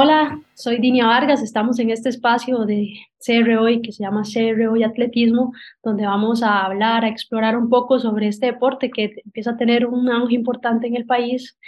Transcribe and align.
Hola, 0.00 0.40
soy 0.54 0.78
Dinia 0.78 1.06
Vargas. 1.06 1.42
Estamos 1.42 1.80
en 1.80 1.90
este 1.90 2.08
espacio 2.08 2.64
de 2.66 3.00
CR 3.18 3.58
Hoy 3.58 3.82
que 3.82 3.90
se 3.90 4.04
llama 4.04 4.22
CR 4.22 4.68
Hoy 4.68 4.84
Atletismo, 4.84 5.52
donde 5.82 6.06
vamos 6.06 6.44
a 6.44 6.64
hablar, 6.64 7.04
a 7.04 7.08
explorar 7.08 7.56
un 7.56 7.68
poco 7.68 7.98
sobre 7.98 8.28
este 8.28 8.46
deporte 8.46 8.92
que 8.92 9.16
empieza 9.24 9.50
a 9.50 9.56
tener 9.56 9.86
un 9.86 10.08
auge 10.08 10.36
importante 10.36 10.86
en 10.86 10.94
el 10.94 11.04
país. 11.04 11.58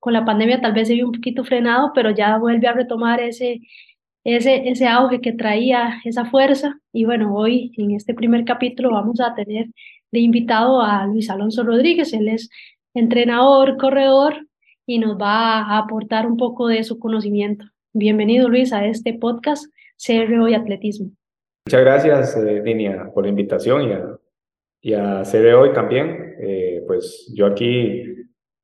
Con 0.00 0.14
la 0.14 0.24
pandemia 0.24 0.60
tal 0.60 0.72
vez 0.72 0.88
se 0.88 0.94
vio 0.94 1.06
un 1.06 1.12
poquito 1.12 1.44
frenado, 1.44 1.92
pero 1.94 2.10
ya 2.10 2.36
vuelve 2.38 2.66
a 2.66 2.72
retomar 2.72 3.20
ese, 3.20 3.60
ese, 4.24 4.68
ese 4.68 4.88
auge 4.88 5.20
que 5.20 5.32
traía 5.32 6.00
esa 6.04 6.24
fuerza. 6.24 6.80
Y 6.92 7.04
bueno, 7.04 7.36
hoy 7.36 7.70
en 7.76 7.92
este 7.92 8.14
primer 8.14 8.44
capítulo 8.44 8.90
vamos 8.90 9.20
a 9.20 9.32
tener 9.36 9.66
de 10.10 10.18
invitado 10.18 10.80
a 10.82 11.06
Luis 11.06 11.30
Alonso 11.30 11.62
Rodríguez. 11.62 12.12
Él 12.14 12.30
es 12.30 12.50
entrenador, 12.94 13.76
corredor 13.76 14.44
y 14.86 14.98
nos 14.98 15.16
va 15.16 15.60
a 15.60 15.78
aportar 15.78 16.26
un 16.26 16.36
poco 16.36 16.66
de 16.66 16.82
su 16.82 16.98
conocimiento. 16.98 17.66
Bienvenido 17.98 18.50
Luis 18.50 18.74
a 18.74 18.84
este 18.84 19.14
podcast 19.14 19.72
CRO 19.96 20.48
y 20.48 20.54
Atletismo. 20.54 21.12
Muchas 21.66 21.80
gracias, 21.80 22.36
eh, 22.36 22.60
Dinia, 22.60 23.10
por 23.14 23.24
la 23.24 23.30
invitación 23.30 23.88
y 23.88 23.92
a, 23.92 24.18
y 24.82 24.92
a 24.92 25.22
CRO 25.22 25.72
también. 25.72 26.36
Eh, 26.38 26.84
pues 26.86 27.32
yo 27.34 27.46
aquí 27.46 28.04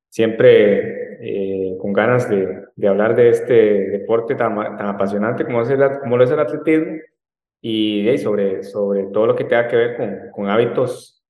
siempre 0.07 1.17
eh, 1.19 1.75
con 1.79 1.93
ganas 1.93 2.29
de, 2.29 2.63
de, 2.75 2.87
hablar 2.87 3.15
de 3.15 3.29
este 3.29 3.53
deporte 3.89 4.35
tan, 4.35 4.53
tan 4.55 4.85
apasionante 4.85 5.45
como, 5.45 5.63
es 5.63 5.69
el, 5.71 5.81
como 6.01 6.15
lo 6.15 6.25
es 6.25 6.29
el 6.29 6.39
atletismo 6.39 6.97
y 7.59 8.15
sobre, 8.19 8.61
sobre 8.61 9.05
todo 9.05 9.25
lo 9.25 9.35
que 9.35 9.45
tenga 9.45 9.67
que 9.67 9.77
ver 9.77 9.97
con, 9.97 10.15
con 10.31 10.47
hábitos 10.47 11.23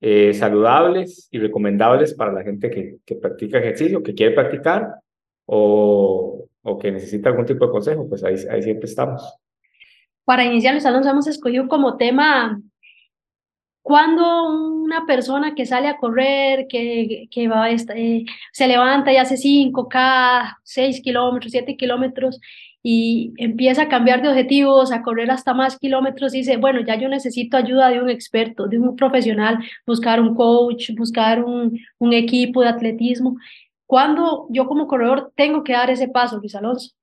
eh, 0.00 0.32
saludables 0.34 1.26
y 1.32 1.40
recomendables 1.40 2.14
para 2.14 2.30
la 2.30 2.44
gente 2.44 2.70
que, 2.70 2.98
que, 3.04 3.16
practica 3.16 3.58
ejercicio, 3.58 4.04
que 4.04 4.14
quiere 4.14 4.36
practicar 4.36 5.00
o, 5.46 6.46
o, 6.62 6.78
que 6.78 6.92
necesita 6.92 7.30
algún 7.30 7.46
tipo 7.46 7.66
de 7.66 7.72
consejo, 7.72 8.08
pues 8.08 8.24
ahí, 8.24 8.36
ahí 8.50 8.62
siempre 8.62 8.86
estamos. 8.86 9.22
Para 10.24 10.44
iniciar, 10.44 10.74
los 10.74 10.84
nos 10.84 11.06
hemos 11.06 11.26
escogido 11.26 11.68
como 11.68 11.96
tema 11.96 12.60
cuando 13.82 14.52
una 14.52 15.06
persona 15.06 15.54
que 15.54 15.66
sale 15.66 15.88
a 15.88 15.96
correr, 15.96 16.66
que, 16.68 17.28
que 17.30 17.48
va, 17.48 17.70
eh, 17.70 18.24
se 18.52 18.68
levanta 18.68 19.12
y 19.12 19.16
hace 19.16 19.36
5K, 19.36 20.58
6 20.62 21.00
kilómetros, 21.02 21.50
7 21.52 21.76
kilómetros, 21.76 22.40
y 22.82 23.32
empieza 23.36 23.82
a 23.82 23.88
cambiar 23.88 24.22
de 24.22 24.28
objetivos, 24.28 24.92
a 24.92 25.02
correr 25.02 25.30
hasta 25.30 25.54
más 25.54 25.78
kilómetros, 25.78 26.34
y 26.34 26.38
dice, 26.38 26.56
bueno, 26.56 26.80
ya 26.86 26.96
yo 26.96 27.08
necesito 27.08 27.56
ayuda 27.56 27.88
de 27.88 28.00
un 28.00 28.10
experto, 28.10 28.68
de 28.68 28.78
un 28.78 28.96
profesional, 28.96 29.58
buscar 29.86 30.20
un 30.20 30.34
coach, 30.34 30.90
buscar 30.96 31.42
un, 31.42 31.78
un 31.98 32.12
equipo 32.12 32.62
de 32.62 32.68
atletismo. 32.68 33.36
¿Cuándo 33.90 34.46
yo 34.50 34.66
como 34.66 34.86
corredor 34.86 35.32
tengo 35.34 35.64
que 35.64 35.72
dar 35.72 35.90
ese 35.90 36.06
paso, 36.06 36.38
Luis 36.38 36.54
Alonso? 36.54 36.94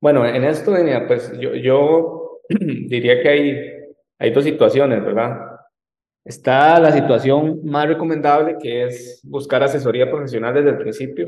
Bueno, 0.00 0.24
en 0.24 0.44
esto, 0.44 0.72
pues 1.08 1.36
yo, 1.40 1.56
yo 1.56 2.38
diría 2.48 3.20
que 3.20 3.28
hay, 3.28 3.56
hay 4.16 4.30
dos 4.30 4.44
situaciones, 4.44 5.04
¿verdad? 5.04 5.58
Está 6.24 6.78
la 6.78 6.92
situación 6.92 7.64
más 7.64 7.88
recomendable, 7.88 8.58
que 8.62 8.84
es 8.84 9.20
buscar 9.24 9.64
asesoría 9.64 10.08
profesional 10.08 10.54
desde 10.54 10.70
el 10.70 10.78
principio. 10.78 11.26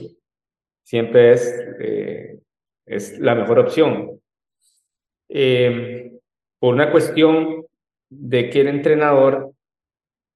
Siempre 0.85 1.33
es 1.33 1.67
eh, 1.81 2.39
es 2.87 3.19
la 3.19 3.35
mejor 3.35 3.59
opción. 3.59 4.21
Eh, 5.29 6.13
por 6.61 6.75
una 6.75 6.93
cuestión 6.93 7.67
de 8.09 8.49
que 8.51 8.61
el 8.61 8.69
entrenador 8.69 9.50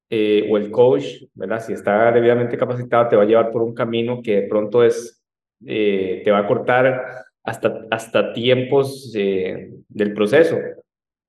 eh, 0.09 0.47
o 0.49 0.57
el 0.57 0.71
coach, 0.71 1.23
¿verdad? 1.33 1.61
Si 1.61 1.73
está 1.73 2.11
debidamente 2.11 2.57
capacitado, 2.57 3.09
te 3.09 3.15
va 3.15 3.23
a 3.23 3.25
llevar 3.25 3.51
por 3.51 3.61
un 3.61 3.73
camino 3.73 4.21
que 4.21 4.41
de 4.41 4.47
pronto 4.47 4.83
es, 4.83 5.23
eh, 5.65 6.21
te 6.23 6.31
va 6.31 6.39
a 6.39 6.47
cortar 6.47 7.25
hasta, 7.43 7.85
hasta 7.91 8.33
tiempos 8.33 9.11
del 9.13 10.13
proceso. 10.13 10.57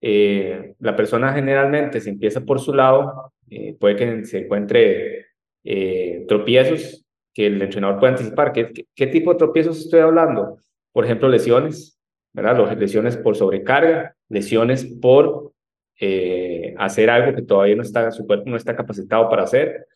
la 0.01 0.95
persona 0.97 1.33
generalmente 1.33 2.01
se 2.01 2.11
empieza 2.11 2.41
por 2.41 2.61
su 2.61 2.73
lado, 2.75 3.33
puede 3.79 3.97
que 3.97 4.25
se 4.25 4.39
encuentre 4.39 5.27
tropiezos 6.29 7.05
que 7.35 7.47
el 7.47 7.61
entrenador 7.61 7.99
puede 7.99 8.13
anticipar. 8.13 8.53
¿Qué, 8.53 8.73
¿Qué 8.95 9.07
tipo 9.09 9.33
de 9.33 9.39
tropiezos 9.39 9.79
estoy 9.79 10.01
hablando? 10.01 10.59
por 10.97 11.05
ejemplo, 11.05 11.29
lesiones, 11.29 12.01
¿verdad? 12.33 12.75
Lesiones 12.79 13.19
por 13.19 13.37
sobrecarga, 13.37 14.17
lesiones 14.31 14.87
por 14.87 15.53
eh, 16.01 16.56
hacer 16.79 17.11
algo 17.11 17.35
que 17.35 17.43
todavía 17.43 17.77
no 17.77 17.83
está, 17.83 18.11
su 18.11 18.27
cuerpo 18.27 18.51
no 18.51 18.57
está 18.57 18.75
capacitado 18.77 19.29
para 19.29 19.45
hacer, 19.45 19.87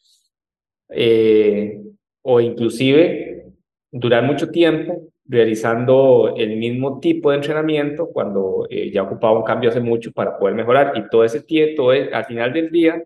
eh, 0.91 1.81
o 2.23 2.41
inclusive 2.41 3.47
durar 3.91 4.25
mucho 4.25 4.51
tiempo 4.51 5.09
realizando 5.25 6.35
el 6.37 6.57
mismo 6.57 6.99
tipo 6.99 7.31
de 7.31 7.37
entrenamiento 7.37 8.09
cuando 8.09 8.67
eh, 8.69 8.91
ya 8.91 9.05
ocupaba 9.05 9.39
un 9.39 9.45
cambio 9.45 9.71
hace 9.71 9.81
mucho 9.81 10.13
para 10.13 10.37
poder 10.37 10.57
mejorar 10.57 10.93
y 10.97 11.09
todo 11.09 11.25
ese 11.25 11.43
tiempo, 11.43 11.91
al 11.91 12.25
final 12.25 12.53
del 12.53 12.71
día, 12.71 13.03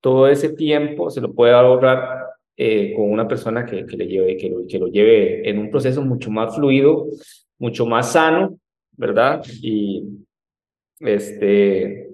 todo 0.00 0.28
ese 0.28 0.50
tiempo 0.50 1.10
se 1.10 1.20
lo 1.20 1.34
puede 1.34 1.52
ahorrar 1.52 2.24
eh, 2.56 2.94
con 2.94 3.10
una 3.10 3.26
persona 3.26 3.66
que, 3.66 3.84
que 3.84 3.96
le 3.96 4.06
lleve, 4.06 4.36
que 4.36 4.48
lo, 4.48 4.66
que 4.66 4.78
lo 4.78 4.86
lleve 4.86 5.48
en 5.48 5.58
un 5.58 5.70
proceso 5.70 6.02
mucho 6.02 6.30
más 6.30 6.54
fluido, 6.54 7.08
mucho 7.58 7.84
más 7.84 8.12
sano, 8.12 8.58
¿verdad? 8.92 9.44
Y, 9.60 10.04
este, 11.00 12.05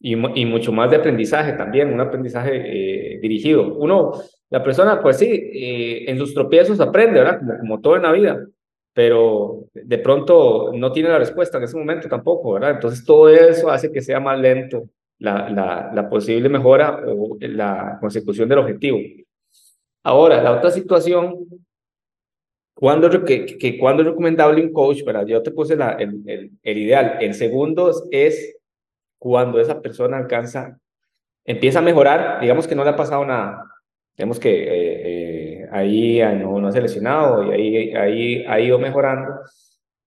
y, 0.00 0.12
y 0.12 0.46
mucho 0.46 0.72
más 0.72 0.90
de 0.90 0.96
aprendizaje 0.96 1.52
también, 1.52 1.92
un 1.92 2.00
aprendizaje 2.00 3.14
eh, 3.14 3.18
dirigido. 3.20 3.74
Uno, 3.76 4.12
la 4.50 4.62
persona, 4.62 5.00
pues 5.02 5.18
sí, 5.18 5.26
eh, 5.26 6.10
en 6.10 6.18
sus 6.18 6.34
tropiezos 6.34 6.80
aprende, 6.80 7.20
¿verdad? 7.20 7.38
Como, 7.38 7.58
como 7.58 7.80
todo 7.80 7.96
en 7.96 8.02
la 8.02 8.12
vida, 8.12 8.46
pero 8.92 9.64
de 9.74 9.98
pronto 9.98 10.72
no 10.74 10.92
tiene 10.92 11.08
la 11.08 11.18
respuesta 11.18 11.58
en 11.58 11.64
ese 11.64 11.76
momento 11.76 12.08
tampoco, 12.08 12.54
¿verdad? 12.54 12.72
Entonces 12.72 13.04
todo 13.04 13.28
eso 13.28 13.70
hace 13.70 13.92
que 13.92 14.00
sea 14.00 14.20
más 14.20 14.38
lento 14.38 14.88
la, 15.18 15.48
la, 15.50 15.90
la 15.94 16.08
posible 16.08 16.48
mejora 16.48 17.02
o 17.06 17.36
la 17.40 17.98
consecución 18.00 18.48
del 18.48 18.58
objetivo. 18.58 18.98
Ahora, 20.04 20.42
la 20.42 20.52
otra 20.52 20.70
situación, 20.70 21.46
¿cuándo, 22.74 23.10
que, 23.24 23.44
que, 23.44 23.78
¿cuándo 23.78 24.02
es 24.02 24.08
recomendable 24.08 24.62
un 24.62 24.72
coach? 24.72 25.02
¿verdad? 25.04 25.26
Yo 25.26 25.42
te 25.42 25.50
puse 25.50 25.76
la, 25.76 25.92
el, 25.92 26.22
el, 26.26 26.50
el, 26.62 26.78
ideal. 26.78 27.18
El 27.20 27.34
segundo 27.34 27.92
es 28.10 28.57
cuando 29.18 29.60
esa 29.60 29.80
persona 29.80 30.16
alcanza, 30.16 30.78
empieza 31.44 31.80
a 31.80 31.82
mejorar, 31.82 32.40
digamos 32.40 32.66
que 32.66 32.74
no 32.74 32.84
le 32.84 32.90
ha 32.90 32.96
pasado 32.96 33.24
nada, 33.24 33.64
digamos 34.16 34.38
que 34.38 34.50
eh, 34.50 35.62
eh, 35.62 35.68
ahí 35.70 36.20
no, 36.36 36.60
no 36.60 36.68
ha 36.68 36.72
seleccionado 36.72 37.44
y 37.44 37.52
ahí, 37.52 37.94
ahí 37.94 38.44
ha 38.46 38.60
ido 38.60 38.78
mejorando. 38.78 39.40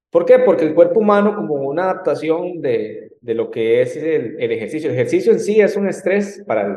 ¿Por 0.09 0.25
qué? 0.25 0.39
Porque 0.39 0.65
el 0.65 0.73
cuerpo 0.73 0.99
humano, 0.99 1.35
como 1.35 1.55
una 1.55 1.83
adaptación 1.83 2.61
de, 2.61 3.13
de 3.21 3.33
lo 3.33 3.49
que 3.49 3.81
es 3.81 3.95
el, 3.95 4.35
el 4.39 4.51
ejercicio, 4.51 4.89
el 4.89 4.95
ejercicio 4.95 5.31
en 5.31 5.39
sí 5.39 5.61
es 5.61 5.77
un 5.77 5.87
estrés 5.87 6.43
para 6.45 6.67
el, 6.67 6.75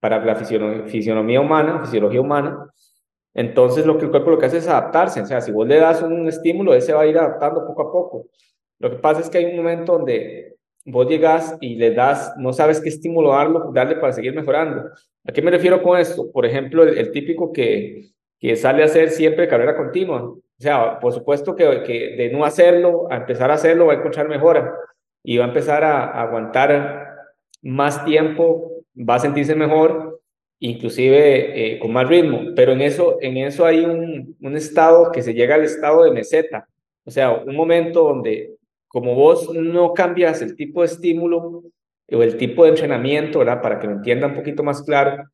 para 0.00 0.24
la 0.24 0.34
fisionomía 0.34 1.40
humana, 1.40 1.80
fisiología 1.84 2.20
humana. 2.20 2.70
Entonces 3.32 3.86
lo 3.86 3.96
que 3.96 4.06
el 4.06 4.10
cuerpo 4.10 4.30
lo 4.30 4.38
que 4.38 4.46
hace 4.46 4.58
es 4.58 4.66
adaptarse, 4.66 5.20
o 5.20 5.26
sea, 5.26 5.40
si 5.40 5.52
vos 5.52 5.66
le 5.66 5.78
das 5.78 6.02
un 6.02 6.26
estímulo, 6.26 6.74
ese 6.74 6.92
va 6.92 7.02
a 7.02 7.06
ir 7.06 7.16
adaptando 7.16 7.64
poco 7.64 7.82
a 7.82 7.92
poco. 7.92 8.26
Lo 8.78 8.90
que 8.90 8.96
pasa 8.96 9.20
es 9.20 9.30
que 9.30 9.38
hay 9.38 9.44
un 9.44 9.56
momento 9.56 9.92
donde 9.92 10.56
vos 10.84 11.08
llegas 11.08 11.56
y 11.60 11.76
le 11.76 11.92
das, 11.92 12.34
no 12.38 12.52
sabes 12.52 12.80
qué 12.80 12.88
estímulo 12.88 13.30
darle 13.72 13.96
para 13.96 14.12
seguir 14.12 14.34
mejorando. 14.34 14.90
¿A 15.24 15.32
qué 15.32 15.42
me 15.42 15.50
refiero 15.50 15.82
con 15.82 15.98
esto? 15.98 16.30
Por 16.32 16.46
ejemplo, 16.46 16.82
el, 16.82 17.10
típico 17.12 17.52
que, 17.52 18.10
que 18.38 18.56
sale 18.56 18.82
a 18.82 18.86
hacer 18.86 19.10
siempre 19.10 19.48
carrera 19.48 19.76
continua. 19.76 20.22
O 20.22 20.40
sea, 20.58 20.98
por 20.98 21.12
supuesto 21.12 21.54
que, 21.54 21.82
que 21.84 22.16
de 22.16 22.30
no 22.30 22.44
hacerlo 22.44 23.06
a 23.10 23.16
empezar 23.16 23.50
a 23.50 23.54
hacerlo 23.54 23.86
va 23.86 23.94
a 23.94 23.96
encontrar 23.96 24.28
mejora 24.28 24.74
y 25.22 25.38
va 25.38 25.44
a 25.44 25.48
empezar 25.48 25.84
a, 25.84 26.04
a 26.04 26.22
aguantar 26.22 27.10
más 27.62 28.04
tiempo 28.04 28.70
va 28.96 29.16
a 29.16 29.20
sentirse 29.20 29.54
mejor, 29.54 30.20
inclusive 30.58 31.74
eh, 31.74 31.78
con 31.78 31.92
más 31.92 32.08
ritmo, 32.08 32.52
pero 32.54 32.72
en 32.72 32.80
eso, 32.82 33.18
en 33.20 33.36
eso 33.36 33.64
hay 33.64 33.84
un, 33.84 34.36
un 34.40 34.56
estado 34.56 35.10
que 35.12 35.22
se 35.22 35.34
llega 35.34 35.54
al 35.54 35.64
estado 35.64 36.04
de 36.04 36.10
meseta, 36.10 36.68
o 37.04 37.10
sea, 37.10 37.32
un 37.32 37.56
momento 37.56 38.02
donde 38.02 38.56
como 38.90 39.14
vos 39.14 39.54
no 39.54 39.94
cambias 39.94 40.42
el 40.42 40.54
tipo 40.56 40.80
de 40.80 40.86
estímulo 40.86 41.62
o 42.12 42.22
el 42.22 42.36
tipo 42.36 42.64
de 42.64 42.70
entrenamiento. 42.70 43.40
Para 43.40 43.78
que 43.78 43.86
lo 43.86 43.94
entienda 43.94 44.26
un 44.26 44.34
poquito 44.34 44.62
más 44.62 44.82
claro, 44.82 45.24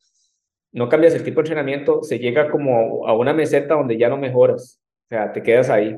no 0.73 0.89
cambias 0.89 1.15
el 1.15 1.25
tipo 1.25 1.37
de 1.37 1.49
entrenamiento, 1.49 2.03
se 2.03 2.19
llega 2.19 2.51
como 2.51 3.07
a 3.07 3.17
una 3.17 3.33
meseta 3.33 3.75
donde 3.75 3.97
ya 3.97 4.09
no 4.09 4.19
mejoras, 4.19 4.81
o 5.07 5.09
sea, 5.09 5.33
te 5.33 5.43
quedas 5.43 5.71
ahí 5.71 5.97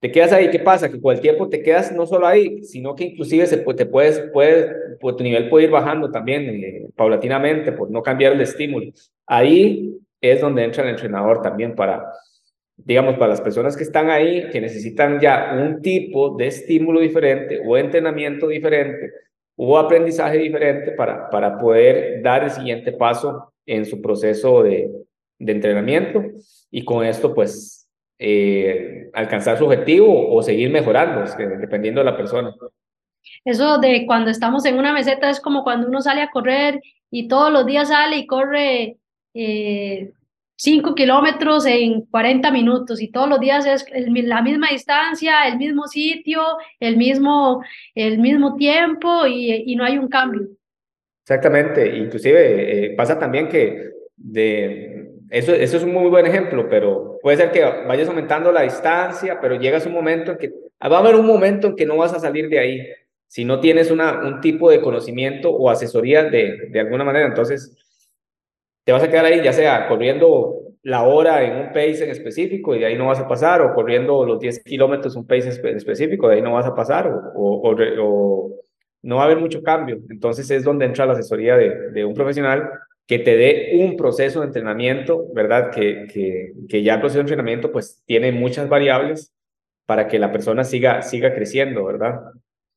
te 0.00 0.12
quedas 0.12 0.32
ahí, 0.32 0.50
¿qué 0.50 0.58
pasa? 0.58 0.90
Que 0.90 1.00
con 1.00 1.14
el 1.14 1.20
tiempo 1.20 1.48
te 1.48 1.62
quedas 1.62 1.90
no 1.92 2.06
solo 2.06 2.26
ahí, 2.26 2.62
sino 2.64 2.94
que 2.94 3.04
inclusive 3.04 3.46
se, 3.46 3.56
te 3.56 3.86
puedes, 3.86 4.20
puedes, 4.32 4.70
pues, 5.00 5.16
tu 5.16 5.24
nivel 5.24 5.48
puede 5.48 5.64
ir 5.64 5.70
bajando 5.70 6.10
también 6.10 6.48
eh, 6.48 6.88
paulatinamente 6.94 7.72
por 7.72 7.90
no 7.90 8.02
cambiar 8.02 8.34
el 8.34 8.40
estímulo. 8.40 8.92
Ahí 9.26 9.98
es 10.20 10.40
donde 10.40 10.64
entra 10.64 10.84
el 10.84 10.90
entrenador 10.90 11.40
también 11.40 11.74
para, 11.74 12.12
digamos, 12.76 13.14
para 13.14 13.28
las 13.28 13.40
personas 13.40 13.76
que 13.76 13.82
están 13.82 14.10
ahí, 14.10 14.48
que 14.50 14.60
necesitan 14.60 15.20
ya 15.20 15.56
un 15.58 15.80
tipo 15.80 16.36
de 16.36 16.48
estímulo 16.48 17.00
diferente 17.00 17.60
o 17.64 17.76
entrenamiento 17.76 18.48
diferente 18.48 19.12
o 19.56 19.78
aprendizaje 19.78 20.38
diferente 20.38 20.92
para, 20.92 21.30
para 21.30 21.58
poder 21.58 22.22
dar 22.22 22.44
el 22.44 22.50
siguiente 22.50 22.92
paso 22.92 23.52
en 23.64 23.86
su 23.86 24.02
proceso 24.02 24.62
de, 24.62 24.90
de 25.38 25.52
entrenamiento 25.52 26.22
y 26.70 26.84
con 26.84 27.04
esto 27.04 27.34
pues 27.34 27.88
eh, 28.18 29.10
alcanzar 29.12 29.58
su 29.58 29.64
objetivo 29.64 30.34
o 30.34 30.42
seguir 30.42 30.70
mejorando, 30.70 31.24
dependiendo 31.58 32.00
de 32.00 32.04
la 32.04 32.16
persona. 32.16 32.54
Eso 33.44 33.78
de 33.78 34.06
cuando 34.06 34.30
estamos 34.30 34.64
en 34.64 34.78
una 34.78 34.92
meseta 34.92 35.30
es 35.30 35.40
como 35.40 35.64
cuando 35.64 35.88
uno 35.88 36.00
sale 36.00 36.22
a 36.22 36.30
correr 36.30 36.80
y 37.10 37.28
todos 37.28 37.52
los 37.52 37.66
días 37.66 37.88
sale 37.88 38.16
y 38.16 38.26
corre 38.26 38.98
eh, 39.34 40.12
5 40.56 40.94
kilómetros 40.94 41.66
en 41.66 42.02
40 42.06 42.50
minutos 42.50 43.02
y 43.02 43.10
todos 43.10 43.28
los 43.28 43.40
días 43.40 43.66
es 43.66 43.86
la 44.08 44.42
misma 44.42 44.68
distancia, 44.70 45.46
el 45.46 45.58
mismo 45.58 45.86
sitio, 45.86 46.42
el 46.80 46.96
mismo, 46.96 47.62
el 47.94 48.18
mismo 48.18 48.56
tiempo 48.56 49.26
y, 49.26 49.74
no 49.76 49.84
hay 49.84 49.98
un 49.98 50.08
cambio. 50.08 50.48
Exactamente, 51.22 51.96
inclusive 51.96 52.86
eh, 52.86 52.94
pasa 52.96 53.18
también 53.18 53.48
que 53.48 53.90
de, 54.16 55.10
eso, 55.30 55.52
eso 55.52 55.76
es 55.76 55.82
un 55.82 55.92
muy 55.92 56.08
buen 56.08 56.24
ejemplo, 56.24 56.68
pero 56.70 57.18
puede 57.20 57.36
ser 57.36 57.50
que 57.50 57.62
vayas 57.86 58.08
aumentando 58.08 58.50
la 58.50 58.62
distancia, 58.62 59.38
pero 59.40 59.60
llegas 59.60 59.84
un 59.84 59.92
momento 59.92 60.32
en 60.32 60.38
que 60.38 60.52
va 60.82 60.96
a 60.96 61.00
haber 61.00 61.16
un 61.16 61.26
momento 61.26 61.66
en 61.66 61.76
que 61.76 61.84
no 61.84 61.98
vas 61.98 62.14
a 62.14 62.20
salir 62.20 62.48
de 62.48 62.58
ahí 62.58 62.86
si 63.26 63.44
no 63.44 63.60
tienes 63.60 63.90
una, 63.90 64.20
un 64.20 64.40
tipo 64.40 64.70
de 64.70 64.80
conocimiento 64.80 65.50
o 65.50 65.68
asesoría 65.68 66.24
de, 66.24 66.68
de 66.70 66.80
alguna 66.80 67.04
manera. 67.04 67.26
Entonces, 67.26 67.76
te 68.86 68.92
vas 68.92 69.02
a 69.02 69.10
quedar 69.10 69.24
ahí, 69.24 69.42
ya 69.42 69.52
sea 69.52 69.88
corriendo 69.88 70.60
la 70.84 71.02
hora 71.02 71.42
en 71.42 71.56
un 71.56 71.66
pace 71.72 72.04
en 72.04 72.10
específico 72.10 72.72
y 72.72 72.78
de 72.78 72.86
ahí 72.86 72.96
no 72.96 73.08
vas 73.08 73.18
a 73.18 73.26
pasar, 73.26 73.60
o 73.60 73.74
corriendo 73.74 74.24
los 74.24 74.38
10 74.38 74.62
kilómetros 74.62 75.16
un 75.16 75.26
pace 75.26 75.50
en 75.60 75.76
específico, 75.76 76.28
de 76.28 76.36
ahí 76.36 76.42
no 76.42 76.52
vas 76.52 76.66
a 76.66 76.74
pasar, 76.74 77.08
o, 77.08 77.32
o, 77.34 78.50
no 79.02 79.16
va 79.16 79.22
a 79.22 79.24
haber 79.24 79.38
mucho 79.38 79.60
cambio. 79.64 79.98
Entonces 80.08 80.48
es 80.52 80.62
donde 80.62 80.84
entra 80.84 81.04
la 81.04 81.14
asesoría 81.14 81.56
de, 81.56 81.90
de 81.90 82.04
un 82.04 82.14
profesional 82.14 82.70
que 83.08 83.18
te 83.18 83.36
dé 83.36 83.72
un 83.74 83.96
proceso 83.96 84.38
de 84.38 84.46
entrenamiento, 84.46 85.26
¿verdad? 85.34 85.72
Que, 85.72 86.06
que, 86.06 86.52
que, 86.68 86.84
ya 86.84 86.94
el 86.94 87.00
proceso 87.00 87.18
de 87.18 87.22
entrenamiento 87.22 87.72
pues 87.72 88.04
tiene 88.06 88.30
muchas 88.30 88.68
variables 88.68 89.32
para 89.84 90.06
que 90.06 90.20
la 90.20 90.30
persona 90.30 90.62
siga, 90.62 91.02
siga 91.02 91.34
creciendo, 91.34 91.84
¿verdad? 91.84 92.20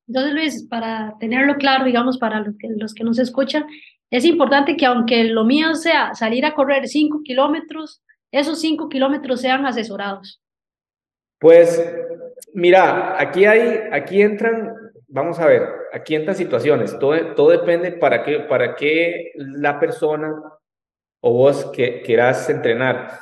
Entonces, 0.08 0.34
Luis, 0.34 0.68
para 0.68 1.16
tenerlo 1.20 1.58
claro, 1.58 1.86
digamos, 1.86 2.18
para 2.18 2.40
los 2.40 2.58
que, 2.58 2.68
los 2.76 2.96
que 2.96 3.04
nos 3.04 3.20
escuchan, 3.20 3.66
es 4.12 4.26
importante 4.26 4.76
que 4.76 4.86
aunque 4.86 5.24
lo 5.26 5.44
mío 5.44 5.76
sea 5.76 6.14
salir 6.16 6.46
a 6.46 6.56
correr 6.56 6.88
cinco 6.88 7.22
kilómetros, 7.24 8.04
esos 8.32 8.60
cinco 8.60 8.90
kilómetros 8.90 9.42
sean 9.42 9.66
asesorados. 9.66 10.42
Pues 11.40 11.84
mira, 12.54 13.20
aquí 13.22 13.46
hay, 13.46 13.80
aquí 13.92 14.22
entran, 14.22 14.74
vamos 15.08 15.40
a 15.40 15.46
ver, 15.46 15.64
aquí 15.94 16.16
entran 16.16 16.36
situaciones. 16.36 16.98
Todo, 17.00 17.36
todo 17.36 17.52
depende 17.52 17.92
para 17.92 18.24
qué, 18.24 18.40
para 18.40 18.76
qué 18.76 19.32
la 19.36 19.80
persona 19.80 20.36
o 21.22 21.34
vos 21.34 21.66
que 21.72 22.02
quieras 22.02 22.50
entrenar. 22.50 23.20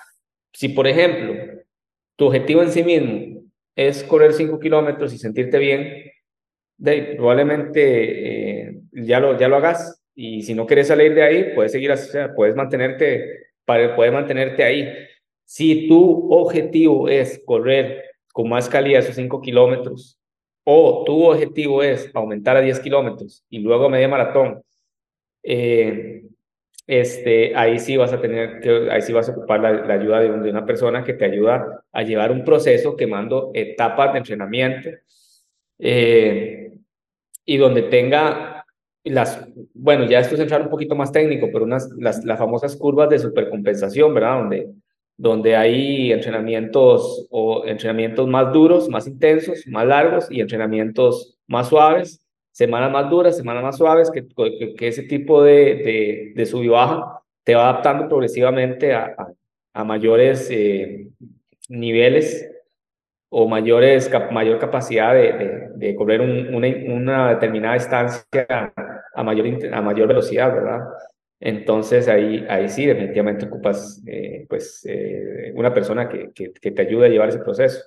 Si 0.54 0.69
por 0.69 0.88
ejemplo 0.88 1.62
tu 2.16 2.25
objetivo 2.25 2.63
en 2.63 2.72
sí 2.72 2.83
mismo 2.83 3.44
es 3.75 4.04
correr 4.04 4.33
cinco 4.33 4.60
kilómetros 4.60 5.13
y 5.13 5.19
sentirte 5.19 5.60
bien, 5.60 6.12
de, 6.78 7.16
probablemente 7.16 8.69
eh, 8.69 8.80
ya, 8.92 9.19
lo, 9.19 9.38
ya 9.38 9.48
lo 9.48 9.57
hagas 9.57 9.97
y 10.19 10.42
si 10.42 10.56
no 10.56 10.66
quieres 10.66 10.88
salir 10.88 11.14
de 11.14 11.22
ahí, 11.22 11.54
puedes 11.54 11.72
seguir, 11.72 11.92
o 11.92 11.96
sea, 11.96 12.34
puedes 12.34 12.56
mantenerte, 12.56 13.52
puedes 13.64 14.12
mantenerte 14.12 14.64
ahí. 14.64 14.92
Si 15.46 15.88
tu 15.88 16.34
objetivo 16.34 17.08
es 17.08 17.40
correr 17.46 18.04
con 18.34 18.50
más 18.50 18.68
calidad 18.68 19.02
esos 19.02 19.16
5 19.16 19.40
kilómetros, 19.40 20.19
o 20.64 21.04
tu 21.06 21.24
objetivo 21.24 21.84
es 21.84 22.10
aumentar 22.16 22.58
a 22.58 22.62
10 22.62 22.80
kilómetros 22.80 23.46
y 23.48 23.60
luego 23.60 23.90
media 23.90 24.08
maratón, 24.08 24.64
eh, 25.44 26.24
este, 26.88 27.56
ahí 27.56 27.78
sí 27.78 27.96
vas 27.96 28.12
a 28.12 28.19
tener 28.19 28.60
que, 28.60 28.90
ahí 28.90 29.04
sí 29.04 29.14
vas 29.14 29.30
a 29.30 29.34
ocupar 29.34 29.60
la, 29.60 29.94
ayuda 29.94 30.22
de, 30.22 30.50
una 30.50 30.66
persona 30.66 31.04
que 31.04 31.14
te 31.14 31.25
ayuda 31.25 31.84
a 31.92 32.02
llevar 32.02 32.31
un 32.31 32.44
proceso 32.44 32.96
quemando 32.96 33.52
etapas 33.54 34.14
de 34.14 34.18
entrenamiento 34.18 34.90
eh, 35.78 36.72
y 37.46 37.58
donde 37.58 37.84
tenga 37.84 38.56
las, 39.09 39.48
bueno, 39.74 40.06
ya 40.06 40.19
esto 40.19 40.36
es 40.36 40.42
entrar 40.42 40.62
un 40.62 40.69
poquito 40.69 40.95
más 40.95 41.12
técnico, 41.12 41.50
pero 41.51 41.65
unas, 41.65 41.89
las, 41.98 42.24
las 42.24 42.39
famosas 42.39 42.75
curvas 42.75 43.09
de 43.09 43.19
supercompensación, 43.19 44.13
¿verdad? 44.13 44.39
Donde, 44.39 44.69
donde 45.18 45.56
hay 45.56 46.12
entrenamientos 46.12 47.27
o 47.31 47.65
entrenamientos 47.65 48.27
más 48.27 48.54
duros, 48.54 48.88
más 48.89 49.07
intensos, 49.07 49.65
más 49.68 49.88
largos 49.88 50.27
y 50.31 50.42
entrenamientos 50.42 51.38
más 51.48 51.69
suaves, 51.69 52.27
semanas 52.51 52.92
más 52.92 53.09
duras, 53.09 53.38
semanas 53.38 53.63
más 53.63 53.77
suaves, 53.77 54.12
que, 54.12 54.27
que, 54.75 54.88
ese 54.88 55.04
tipo 55.04 55.44
de, 55.44 55.54
de, 55.54 56.33
de 56.36 56.45
sub 56.45 56.63
y 56.63 56.68
baja 56.68 57.21
te 57.44 57.56
va 57.56 57.69
adaptando 57.69 58.07
progresivamente 58.07 58.94
a, 58.94 59.15
a, 59.74 59.83
mayores 59.83 60.50
eh, 60.51 61.07
niveles 61.69 62.50
o 63.30 63.48
mayores, 63.48 64.12
mayor 64.31 64.59
capacidad 64.59 65.13
de, 65.13 65.69
de, 65.75 65.95
correr 65.95 66.21
una, 66.21 66.68
una, 66.94 67.30
determinada 67.30 67.75
distancia 67.75 68.74
a 69.18 69.24
mayor, 69.24 69.74
a 69.74 69.81
mayor 69.81 70.08
velocidad, 70.08 70.54
¿verdad? 70.54 70.81
Entonces 71.40 72.08
ahí, 72.08 72.46
ahí 72.50 72.69
sí, 72.69 72.86
definitivamente 72.86 73.46
ocupas 73.46 74.02
eh, 74.06 74.46
pues, 74.48 74.86
eh, 74.86 75.52
una 75.56 75.74
persona 75.74 76.08
que, 76.08 76.31
que, 76.34 76.54
que, 76.54 76.72
te 76.72 76.81
ayude 76.84 77.08
a 77.08 77.10
llevar 77.10 77.30
ese 77.30 77.40
proceso. 77.40 77.80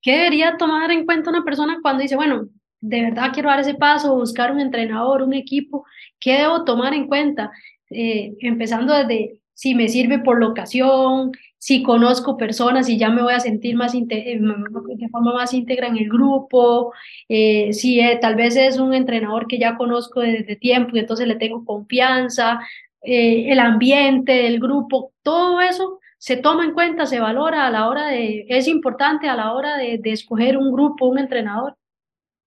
¿Qué 0.00 0.12
debería 0.12 0.56
tomar 0.56 0.90
en 0.90 1.04
cuenta 1.04 1.30
una 1.30 1.44
persona 1.44 1.78
cuando 1.82 2.02
dice, 2.02 2.16
bueno, 2.16 2.48
de 2.80 3.02
verdad 3.02 3.30
quiero 3.32 3.50
dar 3.50 3.60
ese 3.60 3.74
paso, 3.74 4.14
buscar 4.14 4.52
un 4.52 4.60
entrenador, 4.60 5.22
un 5.22 5.34
equipo? 5.34 5.84
¿Qué 6.18 6.38
debo 6.38 6.64
tomar 6.64 6.94
en 6.94 7.08
cuenta? 7.08 7.50
Eh, 7.90 8.34
empezando 8.40 8.94
desde 8.94 9.38
si 9.54 9.74
me 9.74 9.88
sirve 9.88 10.18
por 10.18 10.38
locación, 10.38 11.32
si 11.64 11.82
conozco 11.82 12.36
personas 12.36 12.90
y 12.90 12.98
ya 12.98 13.08
me 13.08 13.22
voy 13.22 13.32
a 13.32 13.40
sentir 13.40 13.74
más 13.74 13.94
eh, 13.94 14.02
de 14.10 15.08
forma 15.08 15.32
más 15.32 15.54
íntegra 15.54 15.86
en 15.86 15.96
el 15.96 16.10
grupo, 16.10 16.92
eh, 17.26 17.72
si 17.72 18.00
eh, 18.00 18.18
tal 18.20 18.34
vez 18.34 18.54
es 18.56 18.78
un 18.78 18.92
entrenador 18.92 19.46
que 19.46 19.58
ya 19.58 19.76
conozco 19.76 20.20
desde 20.20 20.56
tiempo 20.56 20.90
y 20.94 20.98
entonces 20.98 21.26
le 21.26 21.36
tengo 21.36 21.64
confianza, 21.64 22.60
el 23.06 23.58
ambiente 23.60 24.32
del 24.32 24.60
grupo, 24.60 25.12
todo 25.22 25.60
eso 25.60 26.00
se 26.16 26.36
toma 26.36 26.64
en 26.64 26.72
cuenta, 26.72 27.04
se 27.04 27.20
valora 27.20 27.66
a 27.66 27.70
la 27.70 27.88
hora 27.88 28.08
de, 28.08 28.46
es 28.48 28.66
importante 28.66 29.28
a 29.28 29.36
la 29.36 29.52
hora 29.52 29.76
de, 29.76 29.98
de 29.98 30.10
escoger 30.10 30.56
un 30.56 30.72
grupo, 30.72 31.06
un 31.06 31.18
entrenador. 31.18 31.74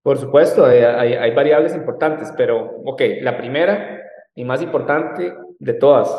Por 0.01 0.17
supuesto, 0.17 0.65
hay, 0.65 0.79
hay 0.83 1.31
variables 1.31 1.75
importantes, 1.75 2.33
pero 2.37 2.81
ok, 2.85 3.01
la 3.21 3.37
primera 3.37 3.99
y 4.33 4.43
más 4.45 4.61
importante 4.61 5.33
de 5.59 5.73
todas, 5.73 6.09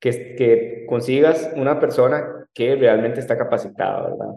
que, 0.00 0.34
que 0.36 0.86
consigas 0.86 1.52
una 1.56 1.78
persona 1.80 2.46
que 2.54 2.76
realmente 2.76 3.20
está 3.20 3.36
capacitada, 3.36 4.10
¿verdad? 4.10 4.34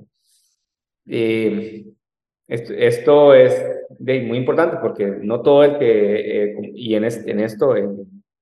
Eh, 1.08 1.86
esto, 2.48 3.34
es 3.34 3.66
muy 4.00 4.38
importante 4.38 4.78
porque 4.82 5.06
no 5.06 5.42
todo 5.42 5.64
el 5.64 5.78
que, 5.78 6.44
eh, 6.44 6.72
y 6.76 6.96
en, 6.96 7.06
este, 7.06 7.32
en 7.32 7.40
esto 7.40 7.76
eh, 7.76 7.88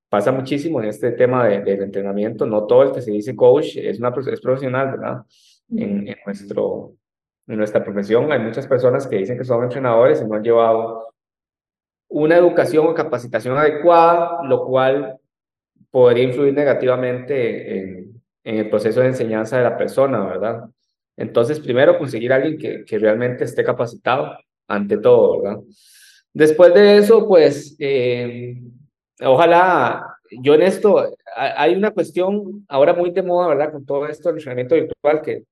pasa 0.09 0.31
muchísimo 0.31 0.81
en 0.81 0.89
este 0.89 1.11
tema 1.11 1.47
de, 1.47 1.61
del 1.61 1.83
entrenamiento, 1.83 2.45
no 2.45 2.65
todo 2.65 2.83
el 2.83 2.91
que 2.91 3.01
se 3.01 3.11
dice 3.11 3.35
coach 3.35 3.77
es, 3.77 3.99
una, 3.99 4.09
es 4.31 4.41
profesional, 4.41 4.91
¿verdad? 4.91 5.21
En, 5.69 6.07
en, 6.07 6.15
nuestro, 6.25 6.95
en 7.47 7.57
nuestra 7.57 7.83
profesión 7.83 8.31
hay 8.31 8.39
muchas 8.39 8.67
personas 8.67 9.05
que 9.05 9.17
dicen 9.17 9.37
que 9.37 9.45
son 9.45 9.63
entrenadores 9.63 10.21
y 10.21 10.25
no 10.27 10.35
han 10.35 10.43
llevado 10.43 11.13
una 12.07 12.35
educación 12.35 12.87
o 12.87 12.95
capacitación 12.95 13.55
adecuada, 13.55 14.39
lo 14.43 14.65
cual 14.65 15.18
podría 15.91 16.23
influir 16.23 16.53
negativamente 16.53 17.79
en, 17.79 18.21
el 18.43 18.69
proceso 18.69 19.01
de 19.01 19.07
enseñanza 19.07 19.57
de 19.57 19.63
la 19.63 19.77
persona, 19.77 20.25
¿verdad? 20.25 20.63
Entonces, 21.17 21.59
primero 21.59 21.97
conseguir 21.97 22.33
a 22.33 22.37
alguien 22.37 22.85
que, 22.85 22.99
realmente 22.99 23.43
esté 23.43 23.63
capacitado 23.63 24.37
ante 24.67 24.97
todo, 24.97 25.41
¿verdad? 25.41 25.59
Después 26.33 26.73
de 26.73 26.97
eso, 26.97 27.27
pues, 27.27 27.75
eh, 27.79 28.55
ojalá, 29.21 30.15
yo 30.31 30.55
en 30.55 30.61
esto, 30.63 31.05
hay 31.35 31.75
una 31.75 31.91
cuestión 31.91 32.65
ahora 32.69 32.93
muy 32.93 33.11
de 33.11 33.23
moda, 33.23 33.49
¿verdad? 33.49 33.71
Con 33.71 33.85
todo 33.85 34.07
esto 34.07 34.29
del 34.29 34.37
entrenamiento 34.37 34.75
virtual, 34.75 35.21
que 35.21 35.43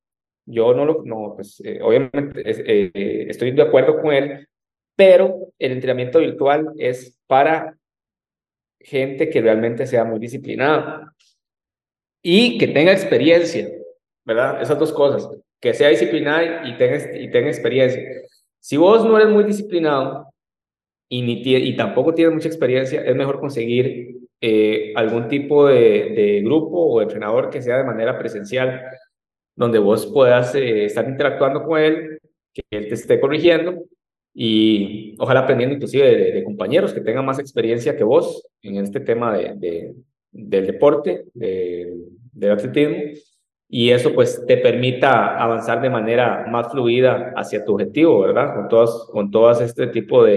yo 0.45 0.73
no 0.73 0.85
lo, 0.85 1.03
no, 1.03 1.33
pues, 1.35 1.61
eh, 1.63 1.79
obviamente 1.81 2.41
eh, 2.45 3.27
estoy 3.29 3.51
de 3.51 3.61
acuerdo 3.61 4.01
con 4.01 4.13
él, 4.13 4.47
pero 4.95 5.49
el 5.59 5.73
entrenamiento 5.73 6.19
virtual 6.19 6.71
es 6.77 7.19
para 7.27 7.77
gente 8.87 9.29
que 9.29 9.41
realmente 9.41 9.85
sea 9.85 10.05
muy 10.05 10.17
disciplinada 10.17 11.13
y 12.23 12.57
que 12.57 12.67
tenga 12.67 12.93
experiencia, 12.93 13.69
¿verdad? 14.25 14.61
Esas 14.61 14.79
dos 14.79 14.93
cosas, 14.93 15.29
que 15.59 15.73
sea 15.73 15.89
disciplinada 15.89 16.67
y 16.67 16.77
tenga, 16.77 17.17
y 17.17 17.29
tenga 17.29 17.49
experiencia. 17.49 18.01
Si 18.59 18.77
vos 18.77 19.03
no 19.03 19.17
eres 19.17 19.29
muy 19.29 19.43
disciplinado 19.43 20.29
y, 21.09 21.21
ni 21.21 21.41
y 21.43 21.75
tampoco 21.75 22.13
tienes 22.13 22.33
mucha 22.33 22.47
experiencia, 22.47 23.01
es 23.01 23.15
mejor 23.15 23.41
conseguir 23.41 24.19
eh, 24.39 24.93
algún 24.95 25.27
tipo 25.27 25.67
de, 25.67 26.41
grupo 26.45 26.77
o 26.77 27.01
entrenador 27.01 27.49
que 27.49 27.61
sea 27.61 27.79
de 27.79 27.83
manera 27.83 28.17
presencial, 28.17 28.83
donde 29.53 29.79
vos 29.79 30.05
puedas 30.07 30.55
eh, 30.55 30.85
estar 30.85 31.07
interactuando 31.07 31.63
con 31.63 31.79
él, 31.79 32.19
que 32.53 32.63
él 32.71 32.87
te 32.87 32.93
esté 32.93 33.19
corrigiendo 33.19 33.83
y 34.39 35.15
ojalá 35.17 35.39
aprendiendo 35.39 35.73
inclusive 35.73 36.31
de, 36.31 36.43
compañeros 36.43 36.93
que 36.93 37.01
tengan 37.01 37.25
más 37.25 37.39
experiencia 37.39 37.97
que 37.97 38.03
vos 38.03 38.47
en 38.61 38.75
este 38.75 38.99
tema 38.99 39.35
de, 39.35 39.95
del 40.31 40.67
deporte, 40.67 41.25
del 41.33 42.51
atletismo, 42.51 42.97
y 43.67 43.89
eso 43.89 44.13
pues 44.13 44.45
te 44.45 44.57
permita 44.57 45.41
avanzar 45.41 45.81
de 45.81 45.89
manera 45.89 46.45
más 46.51 46.71
fluida 46.71 47.33
hacia 47.35 47.65
tu 47.65 47.73
objetivo, 47.73 48.19
¿verdad? 48.19 48.53
Con 48.53 48.67
todas, 48.67 49.07
con 49.11 49.31
todas 49.31 49.59
este 49.59 49.87
tipo 49.87 50.23
de, 50.23 50.33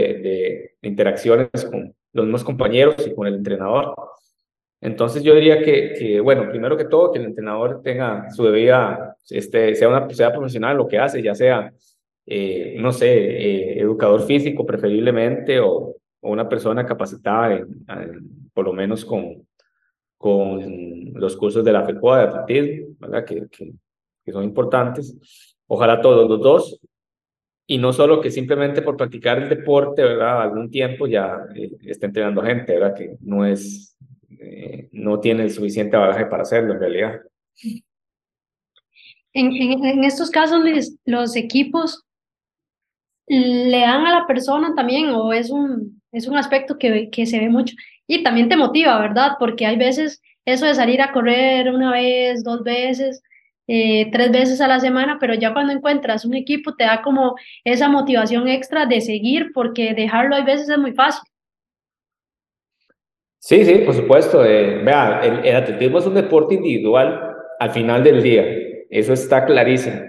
de 0.81 0.89
interacciones 0.89 1.51
con 1.71 1.95
los 2.15 2.25
mismos 2.25 2.43
compañeros 2.43 3.07
y 3.07 3.15
con 3.15 3.27
el 3.27 3.35
entrenador. 3.35 3.95
Entonces 4.81 5.23
yo 5.23 5.35
diría 5.35 5.63
que, 5.63 5.93
que, 5.93 6.21
bueno, 6.21 6.49
primero 6.49 6.75
que 6.79 6.87
todo, 6.87 7.13
que 7.13 7.19
el 7.19 7.27
entrenador 7.27 7.83
tenga 7.83 8.31
su 8.31 8.45
debida, 8.45 9.15
este, 9.29 9.75
sea, 9.75 9.89
una, 9.89 10.09
sea 10.09 10.33
profesional 10.33 10.79
lo 10.79 10.89
que 10.89 10.99
hace, 10.99 11.23
ya 11.23 11.35
sea, 11.35 11.71
eh, 12.33 12.77
no 12.79 12.93
sé, 12.93 13.09
eh, 13.09 13.81
educador 13.81 14.23
físico 14.23 14.65
preferiblemente 14.65 15.59
o, 15.59 15.97
una 16.23 16.49
persona 16.49 16.85
capacitada, 16.85 17.67
por 18.53 18.67
lo 18.67 18.75
menos 18.75 19.07
con, 19.07 19.47
con 20.19 21.15
los 21.15 21.35
cursos 21.35 21.65
de 21.65 21.73
la 21.73 21.87
FECOA 21.87 22.19
de 22.19 22.25
atletismo, 22.25 22.95
¿verdad? 22.99 23.25
Que, 23.25 23.73
son 24.31 24.45
importantes. 24.45 25.17
Ojalá 25.67 26.03
todos 26.03 26.29
los 26.29 26.41
dos, 26.41 26.81
y 27.67 27.79
no 27.79 27.93
solo 27.93 28.21
que 28.21 28.31
simplemente 28.31 28.83
por 28.83 28.99
practicar 28.99 29.43
el 29.43 29.49
deporte, 29.49 30.03
¿verdad? 30.03 30.43
Algún 30.43 30.71
tiempo 30.71 31.07
ya 31.07 31.47
eh, 31.57 31.73
esté 31.87 32.07
entrenando 32.07 32.43
gente, 32.43 32.75
¿verdad? 32.75 32.95
Que 32.95 33.17
no 33.23 33.47
es, 33.47 33.97
eh, 34.29 34.91
no 34.93 35.19
tiene 35.21 35.45
el 35.45 35.51
suficiente 35.51 35.97
bagaje 35.97 36.27
para 36.27 36.43
hacerlo 36.43 36.75
en 36.75 36.81
realidad. 36.81 37.21
En, 39.33 39.53
en, 39.53 40.05
estos 40.05 40.31
casos, 40.31 40.61
los 41.07 41.35
equipos 41.35 42.05
le 43.31 43.81
dan 43.81 44.07
a 44.07 44.21
la 44.21 44.27
persona 44.27 44.75
también, 44.75 45.11
o 45.11 45.33
es 45.33 45.51
un, 45.51 46.03
es 46.13 46.27
un 46.27 46.37
aspecto 46.37 46.79
que, 46.79 47.11
que 47.11 47.27
se 47.27 47.39
ve 47.39 47.49
mucho, 47.49 47.75
y 48.07 48.23
también 48.23 48.49
te 48.49 48.57
motiva, 48.57 48.99
¿verdad? 48.99 49.33
Porque 49.39 49.67
hay 49.67 49.77
veces 49.77 50.21
eso 50.45 50.67
de 50.67 50.75
salir 50.75 51.01
a 51.01 51.13
correr 51.13 51.71
una 51.73 51.93
vez, 51.93 52.43
dos 52.43 52.63
veces, 52.65 53.23
eh, 53.67 54.11
tres 54.11 54.33
veces 54.33 54.61
a 54.61 54.67
la 54.67 54.81
semana, 54.81 55.19
pero 55.21 55.35
ya 55.35 55.53
cuando 55.53 55.73
encuentras 55.73 56.25
un 56.25 56.35
equipo 56.35 56.75
te 56.75 56.83
da 56.83 57.03
como 57.03 57.37
esa 57.63 57.89
motivación 57.89 58.49
extra 58.49 58.85
de 58.85 59.01
seguir, 59.01 59.53
porque 59.55 59.95
dejarlo 59.95 60.35
hay 60.35 60.43
veces 60.43 60.69
es 60.69 60.79
muy 60.79 60.93
fácil. 60.93 61.23
Sí, 63.39 63.65
sí, 63.65 63.75
por 63.87 63.95
supuesto. 63.95 64.45
Eh, 64.45 64.83
vea, 64.83 65.21
el, 65.23 65.55
atletismo 65.55 65.99
es 65.99 66.07
un 66.07 66.15
deporte 66.15 66.57
individual 66.57 67.37
al 67.61 67.71
final 67.71 68.03
del 68.03 68.23
día, 68.23 68.45
eso 68.91 69.13
está 69.13 69.45
clarísimo, 69.45 70.01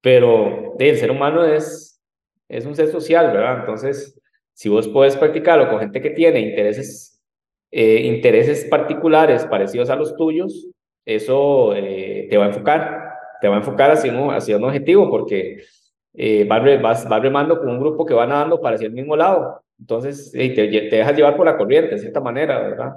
pero 0.00 0.74
el 0.78 0.96
ser 0.96 1.10
humano 1.10 1.44
es, 1.44 1.95
es 2.48 2.64
un 2.66 2.74
ser 2.74 2.88
social, 2.88 3.32
¿verdad? 3.32 3.60
Entonces, 3.60 4.20
si 4.52 4.68
vos 4.68 4.88
puedes 4.88 5.16
practicarlo 5.16 5.68
con 5.68 5.80
gente 5.80 6.00
que 6.00 6.10
tiene 6.10 6.40
intereses, 6.40 7.20
eh, 7.70 8.02
intereses 8.02 8.64
particulares 8.64 9.44
parecidos 9.44 9.90
a 9.90 9.96
los 9.96 10.16
tuyos, 10.16 10.68
eso 11.04 11.74
eh, 11.74 12.26
te 12.30 12.36
va 12.36 12.44
a 12.44 12.48
enfocar, 12.48 13.12
te 13.40 13.48
va 13.48 13.56
a 13.56 13.58
enfocar 13.58 13.90
hacia 13.90 14.12
un, 14.12 14.32
hacia 14.32 14.56
un 14.56 14.64
objetivo 14.64 15.10
porque 15.10 15.62
eh, 16.14 16.44
vas, 16.48 17.06
vas, 17.08 17.22
remando 17.22 17.58
con 17.58 17.68
un 17.68 17.78
grupo 17.78 18.06
que 18.06 18.14
va 18.14 18.26
nadando 18.26 18.60
para 18.60 18.76
hacia 18.76 18.86
el 18.86 18.94
mismo 18.94 19.16
lado. 19.16 19.62
Entonces, 19.78 20.32
te, 20.32 20.48
te, 20.48 20.96
dejas 20.96 21.14
llevar 21.14 21.36
por 21.36 21.46
la 21.46 21.56
corriente, 21.56 21.94
de 21.94 22.00
cierta 22.00 22.20
manera, 22.20 22.60
¿verdad? 22.60 22.94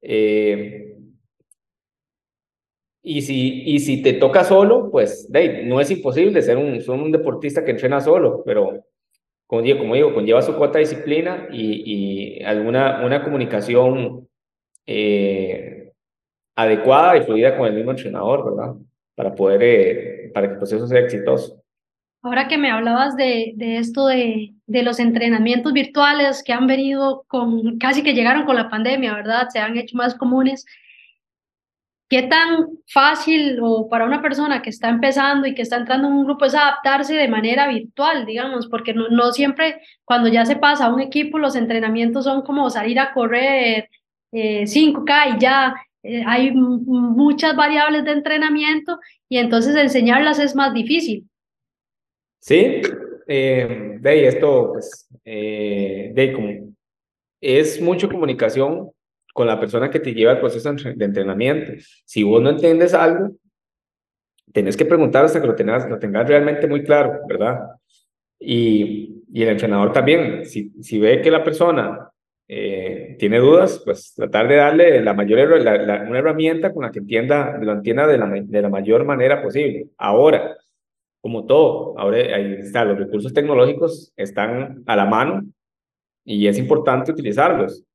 Eh, 0.00 0.89
y, 3.02 3.22
si, 3.22 3.62
y 3.64 3.78
si 3.80 4.02
te 4.02 4.14
toca 4.14 4.44
solo, 4.44 4.90
pues 4.90 5.28
no 5.64 5.80
es 5.80 5.90
imposible 5.90 6.42
ser 6.42 6.56
un, 6.56 6.80
ser 6.80 6.90
un 6.90 7.12
deportista 7.12 7.64
que 7.64 7.70
entrena 7.70 8.00
solo, 8.00 8.42
pero 8.44 8.84
como 9.46 9.62
digo, 9.62 9.78
como 9.78 9.94
digo 9.94 10.14
conlleva 10.14 10.42
su 10.42 10.54
cuota 10.54 10.78
de 10.78 10.84
disciplina 10.84 11.48
y, 11.50 12.38
y 12.38 12.44
alguna 12.44 13.04
una 13.04 13.24
comunicación 13.24 14.28
eh, 14.86 15.92
adecuada 16.56 17.16
y 17.16 17.22
fluida 17.22 17.56
con 17.56 17.66
el 17.66 17.74
mismo 17.74 17.90
entrenador, 17.92 18.44
¿verdad? 18.44 18.74
Para 19.14 19.34
poder, 19.34 19.62
eh, 19.62 20.30
para 20.34 20.46
que 20.46 20.52
el 20.52 20.58
proceso 20.58 20.86
sea 20.86 21.00
exitoso. 21.00 21.62
Ahora 22.22 22.48
que 22.48 22.58
me 22.58 22.70
hablabas 22.70 23.16
de, 23.16 23.54
de 23.56 23.78
esto 23.78 24.06
de, 24.06 24.52
de, 24.66 24.82
los 24.82 25.00
entrenamientos 25.00 25.72
virtuales 25.72 26.42
que 26.44 26.52
han 26.52 26.66
venido 26.66 27.24
con, 27.28 27.78
casi 27.78 28.02
que 28.02 28.12
llegaron 28.12 28.44
con 28.44 28.56
la 28.56 28.68
pandemia, 28.68 29.14
¿verdad? 29.14 29.48
Se 29.48 29.58
han 29.58 29.78
hecho 29.78 29.96
más 29.96 30.14
comunes. 30.14 30.66
¿Qué 32.10 32.24
tan 32.24 32.66
fácil 32.88 33.60
o 33.62 33.88
para 33.88 34.04
una 34.04 34.20
persona 34.20 34.62
que 34.62 34.70
está 34.70 34.88
empezando 34.88 35.46
y 35.46 35.54
que 35.54 35.62
está 35.62 35.76
entrando 35.76 36.08
en 36.08 36.14
un 36.14 36.24
grupo 36.24 36.44
es 36.44 36.56
adaptarse 36.56 37.14
de 37.14 37.28
manera 37.28 37.68
virtual, 37.68 38.26
digamos? 38.26 38.66
Porque 38.66 38.92
no, 38.92 39.30
siempre 39.30 39.80
cuando 40.04 40.28
ya 40.28 40.44
se 40.44 40.56
pasa 40.56 40.86
a 40.86 40.92
un 40.92 41.00
equipo 41.00 41.38
los 41.38 41.54
entrenamientos 41.54 42.24
son 42.24 42.42
como 42.42 42.68
salir 42.68 42.98
a 42.98 43.14
correr 43.14 43.88
eh, 44.32 44.64
5K 44.64 45.36
y 45.36 45.40
ya 45.40 45.76
eh, 46.02 46.24
hay 46.26 46.50
muchas 46.50 47.54
variables 47.54 48.04
de 48.04 48.10
entrenamiento 48.10 48.98
y 49.28 49.38
entonces 49.38 49.76
enseñarlas 49.76 50.40
es 50.40 50.56
más 50.56 50.74
difícil. 50.74 51.28
Sí, 52.40 52.82
eh, 53.28 53.98
de 54.00 54.26
esto, 54.26 54.72
pues, 54.72 55.08
eh, 55.24 56.10
de 56.12 56.32
como 56.32 56.74
es 57.40 57.80
mucho 57.80 58.08
comunicación 58.08 58.90
con 59.40 59.46
la 59.46 59.58
persona 59.58 59.88
que 59.88 60.00
te 60.00 60.12
lleva 60.12 60.32
el 60.32 60.38
proceso 60.38 60.70
de 60.70 61.02
entrenamiento. 61.02 61.72
Si 62.04 62.22
vos 62.22 62.42
no 62.42 62.50
entiendes 62.50 62.92
algo, 62.92 63.30
tenés 64.52 64.76
que 64.76 64.84
preguntar 64.84 65.24
hasta 65.24 65.40
que 65.40 65.46
lo 65.46 65.54
tengas, 65.54 65.88
lo 65.88 65.98
tengas 65.98 66.28
realmente 66.28 66.66
muy 66.66 66.84
claro, 66.84 67.20
¿verdad? 67.26 67.58
Y, 68.38 69.24
el 69.32 69.48
entrenador 69.48 69.94
también, 69.94 70.44
si, 70.44 70.98
ve 70.98 71.22
que 71.22 71.30
la 71.30 71.42
persona 71.42 72.10
eh, 72.46 73.16
tiene 73.18 73.38
dudas, 73.38 73.80
pues 73.82 74.12
tratar 74.14 74.46
de 74.46 74.56
darle 74.56 75.02
la 75.02 75.14
mayor, 75.14 75.52
una 75.58 76.18
herramienta 76.18 76.70
con 76.74 76.82
la 76.82 76.90
que 76.90 76.98
entienda, 76.98 77.56
lo 77.56 77.72
entienda 77.72 78.06
de 78.06 78.18
la, 78.18 78.26
de 78.28 78.60
la 78.60 78.68
mayor 78.68 79.06
manera 79.06 79.42
posible. 79.42 79.86
Ahora, 79.96 80.54
como 81.22 81.46
todo, 81.46 81.98
ahora 81.98 82.18
ahí 82.18 82.56
está, 82.58 82.84
los 82.84 82.98
recursos 82.98 83.32
tecnológicos 83.32 84.12
están 84.18 84.82
a 84.84 84.96
la 84.96 85.06
mano 85.06 85.46
y 86.26 86.46
es 86.46 86.58
importante 86.58 87.10
utilizarlos. 87.10 87.86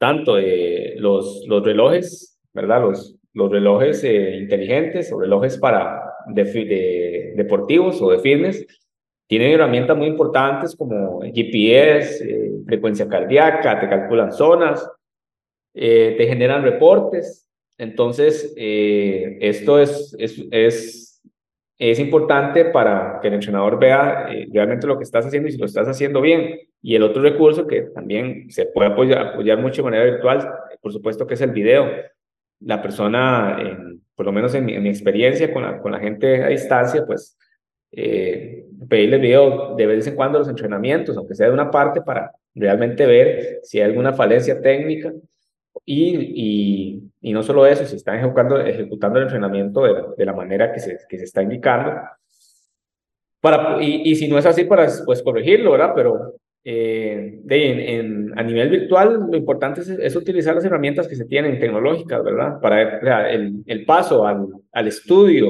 Tanto 0.00 0.38
eh, 0.38 0.94
los, 0.96 1.44
los 1.46 1.62
relojes, 1.62 2.40
¿verdad? 2.54 2.80
Los, 2.80 3.20
los 3.32 3.50
relojes 3.50 4.02
eh, 4.04 4.36
inteligentes 4.36 5.12
o 5.12 5.20
relojes 5.20 5.58
para 5.58 6.14
de, 6.26 7.32
deportivos 7.36 8.00
o 8.02 8.10
de 8.10 8.18
fitness, 8.18 8.66
tienen 9.26 9.52
herramientas 9.52 9.96
muy 9.96 10.08
importantes 10.08 10.74
como 10.74 11.20
GPS, 11.20 12.24
eh, 12.24 12.50
frecuencia 12.66 13.08
cardíaca, 13.08 13.78
te 13.78 13.88
calculan 13.88 14.32
zonas, 14.32 14.88
eh, 15.74 16.14
te 16.18 16.26
generan 16.26 16.62
reportes. 16.62 17.46
Entonces, 17.78 18.52
esto 18.56 19.78
es, 19.78 20.14
es, 20.18 20.44
es, 20.50 21.09
es, 21.80 21.98
importante 21.98 22.66
para 22.66 23.18
que 23.20 23.28
el 23.28 23.34
entrenador 23.34 23.78
vea 23.78 24.28
realmente 24.52 24.86
lo 24.86 24.98
que 24.98 25.04
estás 25.04 25.26
haciendo 25.26 25.48
y 25.48 25.52
si 25.52 25.58
lo 25.58 25.64
estás 25.64 25.88
haciendo 25.88 26.20
bien. 26.20 26.60
Y 26.82 26.94
el 26.94 27.02
otro 27.02 27.22
recurso 27.22 27.66
que 27.66 27.82
también 27.82 28.50
se 28.50 28.66
puede 28.66 28.90
apoyar, 28.90 29.28
apoyar 29.28 29.58
mucho 29.58 29.82
de 29.82 29.90
manera 29.90 30.04
virtual, 30.04 30.48
por 30.80 30.92
supuesto 30.92 31.26
que 31.26 31.34
es 31.34 31.40
el 31.40 31.52
video. 31.52 31.90
La 32.60 32.82
persona, 32.82 33.58
por 34.14 34.26
lo 34.26 34.32
menos 34.32 34.54
en 34.54 34.66
mi, 34.66 34.74
en 34.74 34.82
mi 34.82 34.90
experiencia 34.90 35.52
con 35.52 35.62
la, 35.62 35.80
con 35.80 35.92
la 35.92 35.98
gente 35.98 36.44
a 36.44 36.48
distancia, 36.48 37.04
pues 37.06 37.38
eh, 37.92 38.66
pedirle 38.88 39.18
video 39.18 39.74
de 39.74 39.86
vez 39.86 40.06
en 40.06 40.14
cuando 40.14 40.38
los 40.38 40.48
entrenamientos, 40.48 41.16
aunque 41.16 41.34
sea 41.34 41.48
de 41.48 41.54
una 41.54 41.70
parte, 41.70 42.02
para 42.02 42.30
realmente 42.54 43.06
ver 43.06 43.60
si 43.62 43.78
hay 43.78 43.84
alguna 43.84 44.12
falencia 44.12 44.60
técnica 44.60 45.12
y, 45.84 46.16
y, 46.18 47.02
y 47.20 47.32
no 47.32 47.42
solo 47.42 47.66
eso, 47.66 47.84
si 47.84 47.96
están 47.96 48.18
ejecutando, 48.18 48.60
ejecutando 48.60 49.18
el 49.18 49.24
entrenamiento 49.24 49.82
de, 49.82 49.94
de 50.16 50.24
la 50.24 50.32
manera 50.32 50.72
que 50.72 50.80
se, 50.80 50.98
que 51.08 51.18
se 51.18 51.24
está 51.24 51.42
indicando. 51.42 51.92
Para, 53.40 53.82
y, 53.82 54.10
y 54.10 54.16
si 54.16 54.28
no 54.28 54.38
es 54.38 54.46
así, 54.46 54.64
para 54.64 54.86
pues 55.04 55.22
corregirlo, 55.22 55.72
¿verdad? 55.72 55.92
Pero 55.94 56.34
eh, 56.62 57.40
de, 57.42 57.96
en, 57.96 58.38
a 58.38 58.42
nivel 58.42 58.68
virtual, 58.68 59.26
lo 59.30 59.36
importante 59.36 59.80
es, 59.80 59.88
es, 59.88 60.14
utilizar 60.16 60.54
las 60.54 60.64
herramientas 60.64 61.08
que 61.08 61.16
se 61.16 61.24
tienen 61.24 61.58
tecnológicas, 61.58 62.22
¿verdad? 62.22 62.60
Para 62.60 63.30
el, 63.30 63.62
el 63.66 63.84
paso 63.86 64.26
al, 64.26 64.46
al 64.72 64.86
estudio 64.86 65.48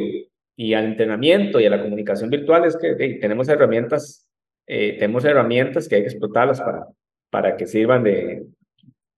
y 0.55 0.75
al 0.75 0.85
entrenamiento 0.85 1.59
y 1.59 1.67
a 1.67 1.71
la 1.71 1.83
comunicación 1.83 2.31
virtual 2.31 2.65
es 2.65 2.77
que 2.77 2.95
tenemos 3.21 3.49
herramientas, 3.49 4.29
eh, 4.67 4.97
tenemos 4.99 5.25
herramientas 5.25 5.89
que 5.89 5.97
hay 5.97 6.03
que 6.03 6.09
explotarlas 6.09 6.61
para, 6.61 6.87
para 7.31 7.57
que 7.57 7.67
sirvan 7.67 8.05
de 8.05 8.45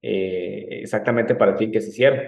eh, 0.03 0.81
exactamente 0.83 1.35
para 1.35 1.53
el 1.53 1.59
fin 1.59 1.73
que 1.73 1.81
se 1.81 1.91
hicieron. 1.91 2.21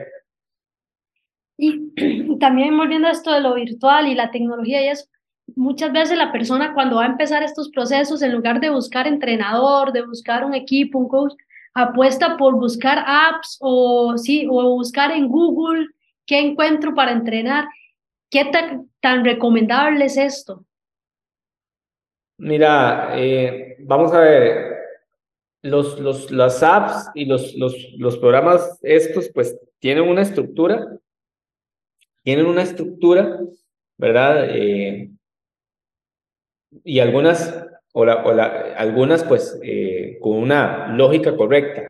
Y 1.57 2.39
también 2.39 2.77
volviendo 2.77 3.09
a 3.09 3.13
esto 3.13 3.33
de 3.33 3.41
lo 3.41 3.55
virtual 3.55 4.09
y 4.09 4.15
la 4.15 4.31
tecnología 4.31 4.83
y 4.83 4.89
eso, 4.89 5.07
muchas 5.55 5.93
veces 5.93 6.17
la 6.17 6.33
persona 6.33 6.73
cuando 6.75 6.97
va 6.97 7.05
a 7.05 7.09
empezar 7.09 7.43
estos 7.43 7.69
procesos, 7.71 8.23
en 8.23 8.33
lugar 8.33 8.61
de 8.61 8.71
buscar 8.71 9.07
entrenador, 9.07 9.93
de 9.93 10.07
buscar 10.07 10.45
un 10.45 10.55
equipo, 10.55 10.99
un 10.99 11.09
coach, 11.09 11.35
apuesta 11.75 12.37
por 12.37 12.55
buscar 12.55 13.05
apps 13.07 13.59
o, 13.61 14.17
sí, 14.17 14.47
o 14.49 14.75
buscar 14.75 15.11
en 15.13 15.29
Google 15.29 15.89
qué 16.27 16.39
encuentro 16.39 16.95
para 16.95 17.13
entrenar 17.13 17.67
¿Qué 18.35 18.51
tan, 19.01 19.25
recomendable 19.25 20.07
es 20.07 20.17
esto? 20.17 20.65
Mira, 22.39 23.13
eh, 23.15 23.77
vamos 23.79 24.13
a 24.13 24.19
ver, 24.19 24.74
los, 25.65 25.99
los, 25.99 26.31
las 26.31 26.63
apps 26.63 27.11
y 27.15 27.25
los, 27.25 27.55
los, 27.57 27.75
los 27.99 28.17
programas 28.19 28.79
estos 28.83 29.29
pues 29.31 29.59
tienen 29.81 30.09
una 30.09 30.23
estructura 30.23 31.01
tienen 32.25 32.47
una 32.47 32.63
estructura, 32.63 33.39
¿verdad? 33.99 34.49
Eh, 34.49 35.11
y 36.83 36.99
algunas, 36.99 37.67
o, 37.93 38.05
la, 38.05 38.25
o 38.25 38.33
la, 38.33 38.75
algunas 38.77 39.23
pues 39.23 39.61
eh, 39.63 40.19
con 40.21 40.39
una 40.39 40.89
lógica 40.89 41.37
correcta. 41.37 41.87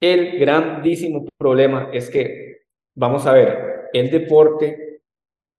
El 0.00 0.38
grandísimo 0.40 1.26
problema 1.38 1.90
es 1.92 2.10
que, 2.10 2.62
vamos 2.94 3.26
a 3.26 3.34
ver, 3.34 3.90
el 3.92 4.10
deporte 4.10 5.02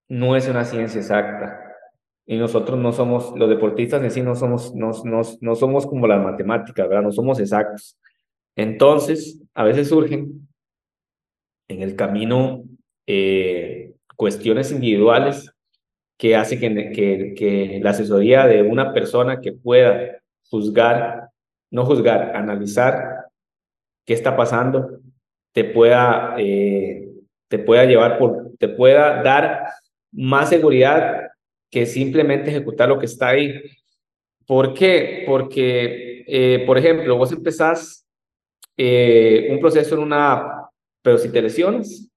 no 0.10 0.36
es 0.36 0.50
una 0.50 0.66
ciencia 0.66 1.00
exacta. 1.00 1.63
Y 2.26 2.38
nosotros 2.38 2.80
no 2.80 2.94
somos, 2.94 3.34
los 3.38 3.50
deportistas 3.50 4.02
en 4.02 4.12
sí 4.12 4.22
no 4.22 4.36
somos, 4.36 4.74
no, 4.74 4.92
no, 5.04 5.22
no 5.42 5.56
somos 5.56 5.86
como 5.86 6.08
las 6.08 6.24
matemáticas, 6.24 6.88
¿verdad? 6.88 7.04
No 7.04 7.12
somos 7.12 7.40
exactos. 7.40 7.98
Entonces, 8.56 9.42
a 9.54 9.64
veces 9.64 9.90
surgen 9.90 10.48
en 11.68 11.82
el 11.82 11.96
camino 11.96 12.64
eh, 13.08 13.94
cuestiones 14.16 14.72
individuales 14.72 15.52
que 16.18 16.36
hace 16.36 16.60
que, 16.60 16.92
que, 16.92 17.34
que, 17.36 17.80
la 17.84 17.90
asesoría 17.90 18.46
de 18.48 18.62
una 18.62 18.94
persona 18.94 19.42
que 19.42 19.52
pueda 19.52 20.22
juzgar, 20.50 21.30
no 21.72 21.86
juzgar, 21.86 22.36
analizar 22.36 23.26
qué 24.06 24.14
está 24.14 24.38
pasando, 24.38 25.00
te 25.52 25.64
pueda, 25.64 26.36
eh, 26.38 27.10
te 27.48 27.60
pueda 27.60 27.86
llevar 27.86 28.18
por, 28.18 28.52
te 28.58 28.70
pueda 28.70 29.22
dar 29.24 29.68
más 30.12 30.50
seguridad 30.50 31.33
que 31.74 31.88
simplemente 31.88 32.52
ejecutar 32.52 32.88
lo 32.88 33.00
que 33.00 33.08
está 33.08 33.30
ahí. 33.30 33.60
¿Por 34.46 34.76
qué? 34.76 35.24
Porque, 35.26 36.24
eh, 36.28 36.64
por 36.68 36.78
ejemplo, 36.78 37.18
vos 37.18 37.32
empezás 37.32 38.06
eh, 38.78 39.48
un 39.50 39.60
proceso 39.60 39.96
en 39.96 40.02
una 40.02 40.34
app, 40.34 40.70
pero 41.02 41.18
si 41.18 41.32
te 41.32 41.42
lesionas, 41.42 42.12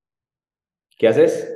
¿qué 0.99 1.09
haces? 1.09 1.51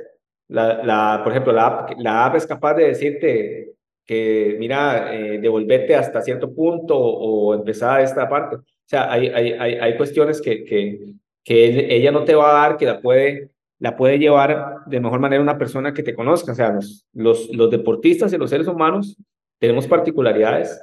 La, 0.47 1.21
por 1.23 1.31
ejemplo, 1.31 1.53
la 1.53 2.25
app, 2.25 2.35
es 2.35 2.47
capaz 2.47 2.73
de 2.73 2.87
decirte 2.87 3.73
que, 4.03 4.55
mira, 4.57 5.15
eh, 5.15 5.37
devolvete 5.37 5.93
hasta 5.93 6.23
cierto 6.23 6.51
punto 6.51 6.97
o, 6.97 7.53
empezar 7.53 8.01
esta 8.01 8.27
parte. 8.27 8.55
O 8.55 8.63
sea, 8.83 9.11
hay, 9.11 9.27
hay, 9.27 9.51
hay, 9.51 9.73
hay 9.75 9.95
cuestiones 9.95 10.41
que, 10.41 10.65
que, 10.65 11.13
que 11.43 11.95
ella 11.95 12.11
no 12.11 12.23
te 12.23 12.33
va 12.33 12.49
a 12.49 12.67
dar, 12.67 12.77
que 12.77 12.87
la 12.87 12.99
puede 12.99 13.51
la 13.81 13.97
puede 13.97 14.19
llevar 14.19 14.75
de 14.85 14.99
mejor 14.99 15.19
manera 15.19 15.41
una 15.41 15.57
persona 15.57 15.91
que 15.91 16.03
te 16.03 16.13
conozca. 16.13 16.51
O 16.51 16.55
sea, 16.55 16.71
los, 16.71 17.03
los, 17.13 17.49
los 17.49 17.71
deportistas 17.71 18.31
y 18.31 18.37
los 18.37 18.51
seres 18.51 18.67
humanos 18.67 19.17
tenemos 19.59 19.87
particularidades 19.87 20.79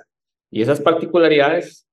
y 0.50 0.62
esas 0.62 0.80
particularidades 0.80 1.86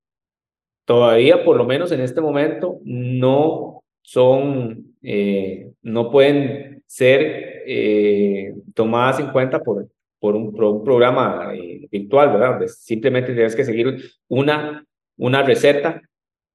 todavía, 0.84 1.46
por 1.46 1.58
lo 1.58 1.66
menos 1.66 1.92
en 1.92 2.02
este 2.02 2.22
momento, 2.22 2.80
no 2.84 3.84
son, 4.02 4.96
eh, 5.04 5.72
no 5.84 6.10
pueden 6.10 6.84
ser 6.88 7.64
eh, 7.68 8.56
tomadas 8.74 9.20
en 9.20 9.28
cuenta 9.28 9.60
por, 9.60 9.88
por, 10.20 10.36
un, 10.36 10.60
un 10.60 10.84
programa 10.84 11.54
eh, 11.54 11.88
virtual, 11.92 12.32
¿verdad? 12.32 12.68
simplemente 12.68 13.34
tienes 13.34 13.56
que 13.56 13.64
seguir 13.64 14.02
una, 14.28 14.84
una 15.18 15.44
receta 15.44 16.02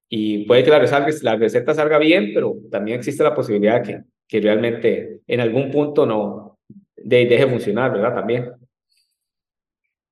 y 0.09 0.45
puede 0.45 0.65
que 0.65 0.71
la 0.71 0.81
la 1.23 1.37
receta 1.37 1.73
salga 1.73 1.99
bien, 1.99 2.33
pero 2.35 2.57
también 2.69 2.99
existe 2.99 3.23
la 3.23 3.35
posibilidad 3.35 3.81
de 3.81 3.93
que 3.93 4.01
que 4.31 4.41
realmente 4.41 5.21
en 5.27 5.41
algún 5.41 5.73
punto 5.73 6.07
no 6.07 6.59
de, 6.97 7.27
deje 7.27 7.49
funcionar, 7.49 7.93
¿verdad? 7.93 8.15
También. 8.15 8.53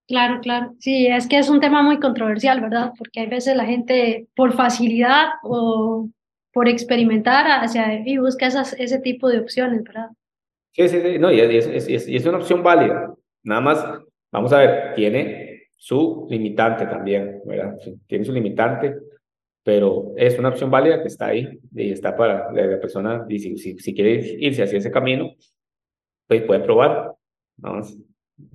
Claro, 0.08 0.40
claro. 0.40 0.74
Sí, 0.80 1.06
es 1.06 1.28
que 1.28 1.38
es 1.38 1.48
un 1.48 1.60
tema 1.60 1.82
muy 1.82 2.00
controversial, 2.00 2.60
¿verdad? 2.60 2.92
Porque 2.98 3.20
hay 3.20 3.26
veces 3.26 3.56
la 3.56 3.64
gente 3.64 4.26
por 4.34 4.54
facilidad 4.54 5.26
o 5.44 6.08
por 6.52 6.68
experimentar 6.68 7.46
hacia 7.62 8.02
y 8.04 8.18
busca 8.18 8.48
esas, 8.48 8.72
ese 8.72 8.98
tipo 8.98 9.28
de 9.28 9.38
opciones, 9.38 9.84
¿verdad? 9.84 10.08
Sí, 10.72 10.88
sí, 10.88 11.00
sí. 11.00 11.18
No, 11.18 11.30
y 11.30 11.40
es, 11.40 11.66
es, 11.66 11.88
es, 11.88 12.08
es 12.08 12.26
una 12.26 12.38
opción 12.38 12.62
válida. 12.62 13.14
Nada 13.44 13.60
más, 13.60 13.84
vamos 14.32 14.52
a 14.52 14.58
ver, 14.58 14.94
tiene 14.94 15.68
su 15.76 16.26
limitante 16.28 16.86
también, 16.86 17.40
¿verdad? 17.44 17.76
Tiene 18.08 18.24
su 18.24 18.32
limitante 18.32 18.96
pero 19.68 20.14
es 20.16 20.38
una 20.38 20.48
opción 20.48 20.70
válida 20.70 21.02
que 21.02 21.08
está 21.08 21.26
ahí 21.26 21.60
y 21.74 21.90
está 21.90 22.16
para 22.16 22.50
la, 22.52 22.80
persona, 22.80 23.26
y 23.28 23.38
si, 23.38 23.78
si, 23.78 23.94
quiere 23.94 24.38
irse 24.40 24.62
hacia 24.62 24.78
ese 24.78 24.90
camino, 24.90 25.34
pues 26.26 26.40
puede 26.44 26.60
probar. 26.60 27.12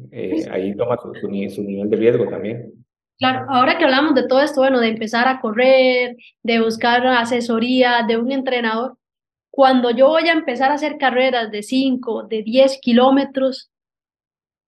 Eh, 0.09 0.43
ahí 0.49 0.75
toma 0.75 0.97
su, 0.97 1.13
su, 1.13 1.61
nivel 1.61 1.87
de 1.91 1.97
riesgo 1.97 2.27
también. 2.27 2.83
Claro, 3.19 3.45
ahora 3.47 3.77
que 3.77 3.83
hablamos 3.83 4.15
de 4.15 4.27
todo 4.27 4.41
esto, 4.41 4.61
bueno, 4.61 4.79
de 4.79 4.87
empezar 4.87 5.27
a 5.27 5.39
correr, 5.39 6.17
de 6.41 6.61
buscar 6.61 7.05
asesoría 7.05 8.03
de 8.07 8.17
un 8.17 8.31
entrenador, 8.31 8.97
cuando 9.51 9.91
yo 9.91 10.07
voy 10.07 10.29
a 10.29 10.33
empezar 10.33 10.71
a 10.71 10.75
hacer 10.75 10.97
carreras 10.97 11.51
de 11.51 11.61
5, 11.61 12.23
de 12.23 12.41
10 12.41 12.79
kilómetros, 12.81 13.69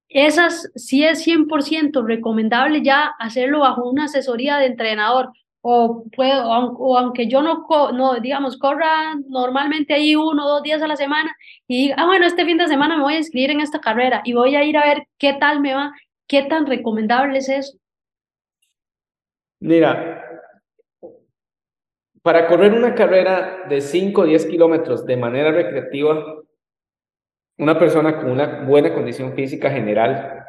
esas 0.09 0.69
sí 0.75 1.03
es 1.03 1.25
100% 1.25 2.05
recomendable 2.05 2.83
ya 2.83 3.15
hacerlo 3.17 3.61
bajo 3.61 3.89
una 3.89 4.05
asesoría 4.05 4.57
de 4.57 4.67
entrenador, 4.67 5.31
o 5.67 6.03
puedo, 6.15 6.47
o, 6.47 6.95
aunque 6.95 7.27
yo 7.27 7.41
no, 7.41 7.65
no, 7.93 8.19
digamos, 8.19 8.55
corra 8.59 9.15
normalmente 9.27 9.95
ahí 9.95 10.15
uno 10.15 10.45
o 10.45 10.49
dos 10.49 10.61
días 10.61 10.79
a 10.83 10.87
la 10.87 10.95
semana 10.95 11.35
y 11.67 11.85
diga, 11.85 11.95
ah, 11.97 12.05
bueno, 12.05 12.27
este 12.27 12.45
fin 12.45 12.59
de 12.59 12.67
semana 12.67 12.95
me 12.95 13.01
voy 13.01 13.15
a 13.15 13.17
inscribir 13.17 13.49
en 13.49 13.61
esta 13.61 13.81
carrera 13.81 14.21
y 14.25 14.33
voy 14.33 14.55
a 14.55 14.63
ir 14.63 14.77
a 14.77 14.85
ver 14.85 15.07
qué 15.17 15.33
tal 15.33 15.61
me 15.61 15.73
va, 15.73 15.91
qué 16.27 16.43
tan 16.43 16.67
recomendable 16.67 17.39
es 17.39 17.49
eso. 17.49 17.79
Mira, 19.59 20.23
para 22.21 22.47
correr 22.47 22.71
una 22.71 22.93
carrera 22.93 23.63
de 23.67 23.81
5 23.81 24.21
o 24.21 24.25
10 24.25 24.45
kilómetros 24.45 25.03
de 25.03 25.17
manera 25.17 25.51
recreativa, 25.51 26.43
una 27.57 27.79
persona 27.79 28.17
con 28.17 28.29
una 28.29 28.61
buena 28.65 28.93
condición 28.93 29.33
física 29.33 29.71
general, 29.71 30.45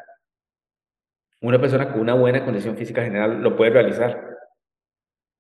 una 1.41 1.59
persona 1.59 1.91
con 1.91 2.03
una 2.03 2.13
buena 2.13 2.45
condición 2.45 2.77
física 2.77 3.03
general 3.03 3.41
lo 3.41 3.57
puede 3.57 3.71
realizar 3.71 4.36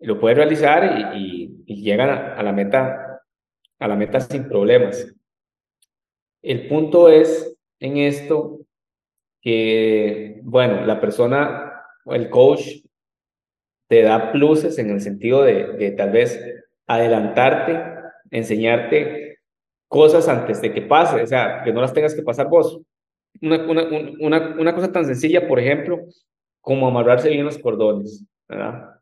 lo 0.01 0.21
puede 0.21 0.37
realizar 0.37 1.15
y, 1.17 1.53
llegan 1.67 2.11
a, 2.11 2.43
la 2.43 2.53
meta, 2.53 3.21
a 3.79 3.89
la 3.89 3.97
meta 3.97 4.21
sin 4.21 4.49
problemas. 4.49 5.15
El 6.43 6.69
punto 6.69 7.09
es 7.09 7.57
en 7.81 7.99
esto 7.99 8.61
que, 9.41 10.41
bueno, 10.43 10.85
la 10.87 11.01
persona 11.01 11.83
o 12.05 12.15
el 12.15 12.31
coach 12.31 12.85
te 13.89 14.03
da 14.03 14.33
pluses 14.33 14.79
en 14.79 14.91
el 14.91 15.01
sentido 15.01 15.43
de, 15.43 15.73
de 15.75 15.91
tal 15.93 16.11
vez 16.11 16.41
adelantarte, 16.87 17.83
enseñarte 18.31 19.39
cosas 19.89 20.29
antes 20.29 20.61
de 20.61 20.73
que 20.73 20.83
pase, 20.83 21.23
o 21.23 21.27
sea, 21.27 21.63
que 21.65 21.73
no 21.73 21.81
las 21.81 21.93
tengas 21.93 22.15
que 22.15 22.23
pasar 22.23 22.49
vos. 22.49 22.81
Una, 23.41 23.65
una, 23.69 23.85
una, 24.21 24.57
una 24.59 24.75
cosa 24.75 24.91
tan 24.91 25.05
sencilla, 25.05 25.47
por 25.47 25.61
ejemplo, 25.61 26.01
como 26.61 26.89
amarrarse 26.89 27.29
bien 27.29 27.45
los 27.45 27.59
cordones, 27.59 28.25
¿verdad? 28.49 28.96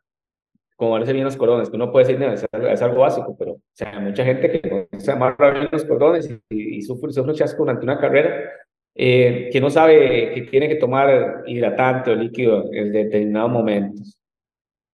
Como 0.84 0.96
parece 0.96 1.14
bien 1.14 1.24
los 1.24 1.36
cordones, 1.36 1.70
que 1.70 1.76
uno 1.76 1.90
puede 1.90 2.06
decir, 2.06 2.22
es, 2.22 2.82
algo 2.82 3.00
básico, 3.00 3.34
pero 3.38 3.52
o 3.52 3.60
sea, 3.72 3.98
mucha 4.00 4.24
gente 4.24 4.50
que 4.50 4.88
no 4.92 5.00
se 5.00 5.10
amarra 5.10 5.50
bien 5.50 5.68
los 5.72 5.84
cordones 5.84 6.30
y, 6.50 6.82
sufre, 6.82 7.10
sufre 7.10 7.32
un 7.32 7.38
chasco 7.38 7.62
durante 7.62 7.84
una 7.84 7.98
carrera, 7.98 8.50
eh, 8.94 9.48
que 9.50 9.60
no 9.60 9.70
sabe 9.70 10.32
que 10.34 10.42
tiene 10.42 10.68
que 10.68 10.76
tomar 10.76 11.42
hidratante 11.46 12.10
o 12.10 12.14
líquido 12.14 12.70
en 12.72 12.92
determinados 12.92 13.50
momentos, 13.50 14.18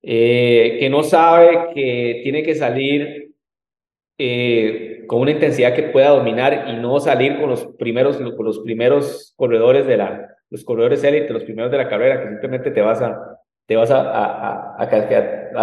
eh, 0.03 0.77
que 0.79 0.89
no 0.89 1.03
sabe 1.03 1.73
que 1.75 2.21
tiene 2.23 2.45
que 2.45 2.55
salir 2.55 3.35
eh, 4.17 5.05
con 5.09 5.21
una 5.23 5.33
intensidad 5.33 5.75
que 5.75 5.83
pueda 5.85 6.11
dominar 6.11 6.67
y 6.69 6.75
no 6.75 7.01
salir 7.01 7.41
con 7.41 7.51
los 7.51 7.67
primeros, 7.79 8.17
con 8.17 8.47
los 8.47 8.61
primeros 8.61 9.35
corredores 9.37 9.87
de 9.87 9.97
la, 9.97 10.37
los 10.51 10.65
corredores 10.65 11.03
élite, 11.03 11.33
los 11.33 11.45
primeros 11.45 11.71
de 11.73 11.79
la 11.79 11.89
carrera, 11.89 12.23
que 12.23 12.29
simplemente 12.29 12.71
te 12.71 12.81
vas 12.81 13.03
a, 13.03 13.41
te 13.67 13.77
vas 13.77 13.91
a, 13.91 14.01
a, 14.01 14.77
a, 14.77 14.83
a, 14.83 14.89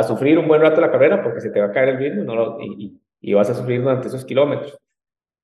sufrir 0.03 0.37
un 0.37 0.47
buen 0.47 0.61
rato 0.61 0.81
la 0.81 0.91
carrera 0.91 1.23
porque 1.23 1.41
se 1.41 1.49
te 1.49 1.59
va 1.59 1.67
a 1.67 1.71
caer 1.71 1.89
el 1.89 1.97
ritmo 1.97 2.23
no 2.23 2.57
y, 2.61 2.99
y, 3.21 3.33
vas 3.33 3.49
a 3.49 3.55
sufrir 3.55 3.81
durante 3.81 4.07
esos 4.07 4.25
kilómetros. 4.25 4.77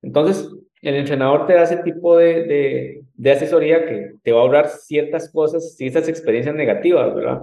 Entonces, 0.02 0.50
el 0.82 0.96
entrenador 0.96 1.46
te 1.46 1.54
da 1.54 1.64
ese 1.64 1.78
tipo 1.78 2.18
de, 2.18 2.44
de, 2.44 3.04
de 3.14 3.32
asesoría 3.32 3.86
que 3.86 4.16
te 4.22 4.32
va 4.32 4.40
a 4.40 4.42
ahorrar 4.44 4.68
ciertas 4.68 5.32
cosas, 5.32 5.76
ciertas 5.76 6.08
experiencias 6.08 6.56
negativas, 6.56 7.14
¿verdad? 7.16 7.42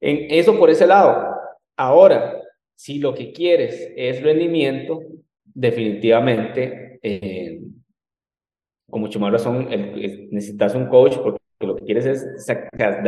En 0.00 0.30
eso 0.30 0.58
por 0.58 0.70
ese 0.70 0.86
lado. 0.86 1.36
Ahora, 1.76 2.40
si 2.74 2.98
lo 2.98 3.14
que 3.14 3.32
quieres 3.32 3.92
es 3.96 4.22
rendimiento, 4.22 5.02
definitivamente, 5.44 6.98
eh, 7.02 7.60
con 8.88 9.02
mucho 9.02 9.20
más 9.20 9.32
razón, 9.32 9.68
necesitas 10.30 10.74
un 10.74 10.86
coach 10.86 11.16
porque 11.18 11.40
lo 11.60 11.76
que 11.76 11.84
quieres 11.84 12.06
es 12.06 12.46
sacar, 12.46 13.02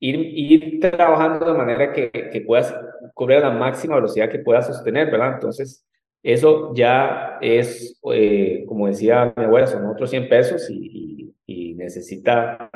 ir, 0.00 0.16
ir 0.18 0.80
trabajando 0.80 1.52
de 1.52 1.58
manera 1.58 1.92
que, 1.92 2.10
que 2.10 2.40
puedas 2.40 2.74
cubrir 3.14 3.40
la 3.40 3.50
máxima 3.50 3.96
velocidad 3.96 4.30
que 4.30 4.38
puedas 4.40 4.66
sostener, 4.66 5.10
¿verdad? 5.10 5.34
Entonces, 5.34 5.86
eso 6.22 6.74
ya 6.74 7.38
es, 7.40 8.00
eh, 8.12 8.64
como 8.66 8.86
decía 8.88 9.32
mi 9.36 9.44
abuela, 9.44 9.66
son 9.66 9.86
otros 9.86 10.10
100 10.10 10.28
pesos 10.28 10.68
y, 10.70 11.34
y, 11.46 11.74
necesita 11.74 12.70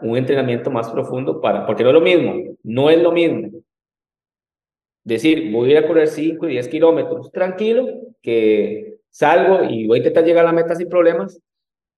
un 0.00 0.16
entrenamiento 0.16 0.70
más 0.70 0.90
profundo 0.90 1.40
para, 1.40 1.64
porque 1.64 1.84
no 1.84 1.90
es 1.90 1.94
lo 1.94 2.00
mismo, 2.00 2.56
no 2.64 2.90
es 2.90 3.00
lo 3.00 3.12
mismo 3.12 3.50
decir, 5.08 5.50
voy 5.50 5.70
a 5.70 5.72
ir 5.72 5.78
a 5.78 5.86
correr 5.86 6.08
5 6.08 6.46
y 6.48 6.52
10 6.52 6.68
kilómetros 6.68 7.32
tranquilo, 7.32 7.86
que 8.20 8.98
salgo 9.10 9.64
y 9.64 9.86
voy 9.86 9.98
a 9.98 10.00
intentar 10.00 10.24
llegar 10.24 10.44
a 10.44 10.48
la 10.48 10.52
meta 10.52 10.74
sin 10.74 10.88
problemas, 10.88 11.40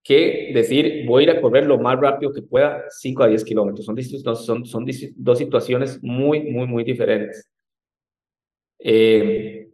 que 0.03 0.51
decir 0.53 1.05
voy 1.05 1.21
a 1.21 1.23
ir 1.23 1.31
a 1.31 1.41
correr 1.41 1.65
lo 1.65 1.77
más 1.79 1.99
rápido 1.99 2.33
que 2.33 2.41
pueda, 2.41 2.85
5 2.89 3.23
a 3.23 3.27
10 3.27 3.43
kilómetros. 3.43 3.85
Son, 3.85 4.35
son, 4.35 4.65
son 4.65 4.85
dos 5.15 5.37
situaciones 5.37 6.01
muy, 6.01 6.41
muy, 6.43 6.67
muy 6.67 6.83
diferentes. 6.83 7.49
Eh, 8.79 9.69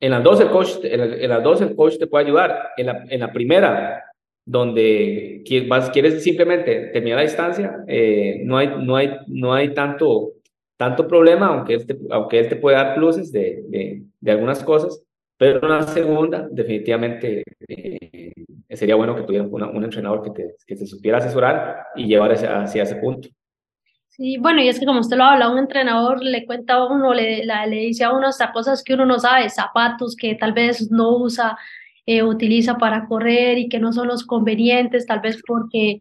en 0.00 0.10
las 0.10 0.22
dos 0.22 0.40
el 0.40 0.50
coach, 0.50 0.78
en, 0.82 1.28
las 1.28 1.42
dos 1.42 1.60
el 1.60 1.74
coach 1.74 1.98
te 1.98 2.06
puede 2.06 2.26
ayudar. 2.26 2.70
En 2.76 2.86
la, 2.86 3.04
en 3.08 3.20
la 3.20 3.32
primera, 3.32 4.04
donde 4.44 5.44
vas, 5.68 5.90
quieres 5.90 6.22
simplemente 6.22 6.90
terminar 6.92 7.18
la 7.18 7.22
distancia, 7.22 7.84
eh, 7.86 8.40
no, 8.44 8.56
hay, 8.56 8.68
no, 8.82 8.96
hay, 8.96 9.16
no 9.26 9.52
hay 9.52 9.74
tanto, 9.74 10.32
tanto 10.76 11.06
problema, 11.06 11.48
aunque 11.48 11.74
él 11.74 11.86
te, 11.86 11.98
aunque 12.10 12.38
él 12.38 12.48
te 12.48 12.56
puede 12.56 12.76
dar 12.76 12.94
pluses 12.94 13.30
de, 13.30 13.62
de, 13.68 14.02
de 14.20 14.30
algunas 14.30 14.62
cosas, 14.64 15.02
pero 15.36 15.62
en 15.62 15.68
la 15.68 15.82
segunda, 15.82 16.48
definitivamente 16.50 17.44
eh, 17.68 18.08
sería 18.70 18.96
bueno 18.96 19.16
que 19.16 19.22
tuviera 19.22 19.46
un 19.46 19.84
entrenador 19.84 20.22
que 20.22 20.30
te, 20.30 20.54
que 20.66 20.76
te 20.76 20.86
supiera 20.86 21.18
asesorar 21.18 21.86
y 21.96 22.06
llevar 22.06 22.32
hacia 22.32 22.82
ese 22.82 22.96
punto. 22.96 23.28
Sí, 24.08 24.36
bueno, 24.36 24.60
y 24.60 24.68
es 24.68 24.80
que 24.80 24.86
como 24.86 25.00
usted 25.00 25.16
lo 25.16 25.24
habla, 25.24 25.48
un 25.48 25.58
entrenador 25.58 26.22
le 26.22 26.44
cuenta 26.44 26.74
a 26.74 26.86
uno, 26.86 27.14
le, 27.14 27.44
le 27.44 27.76
dice 27.76 28.02
a 28.02 28.12
uno 28.12 28.26
hasta 28.26 28.50
cosas 28.52 28.82
que 28.82 28.94
uno 28.94 29.06
no 29.06 29.18
sabe, 29.20 29.48
zapatos 29.48 30.16
que 30.16 30.34
tal 30.34 30.52
vez 30.52 30.90
no 30.90 31.16
usa, 31.16 31.56
eh, 32.04 32.24
utiliza 32.24 32.78
para 32.78 33.06
correr 33.06 33.58
y 33.58 33.68
que 33.68 33.78
no 33.78 33.92
son 33.92 34.08
los 34.08 34.26
convenientes, 34.26 35.06
tal 35.06 35.20
vez 35.20 35.40
porque 35.46 36.00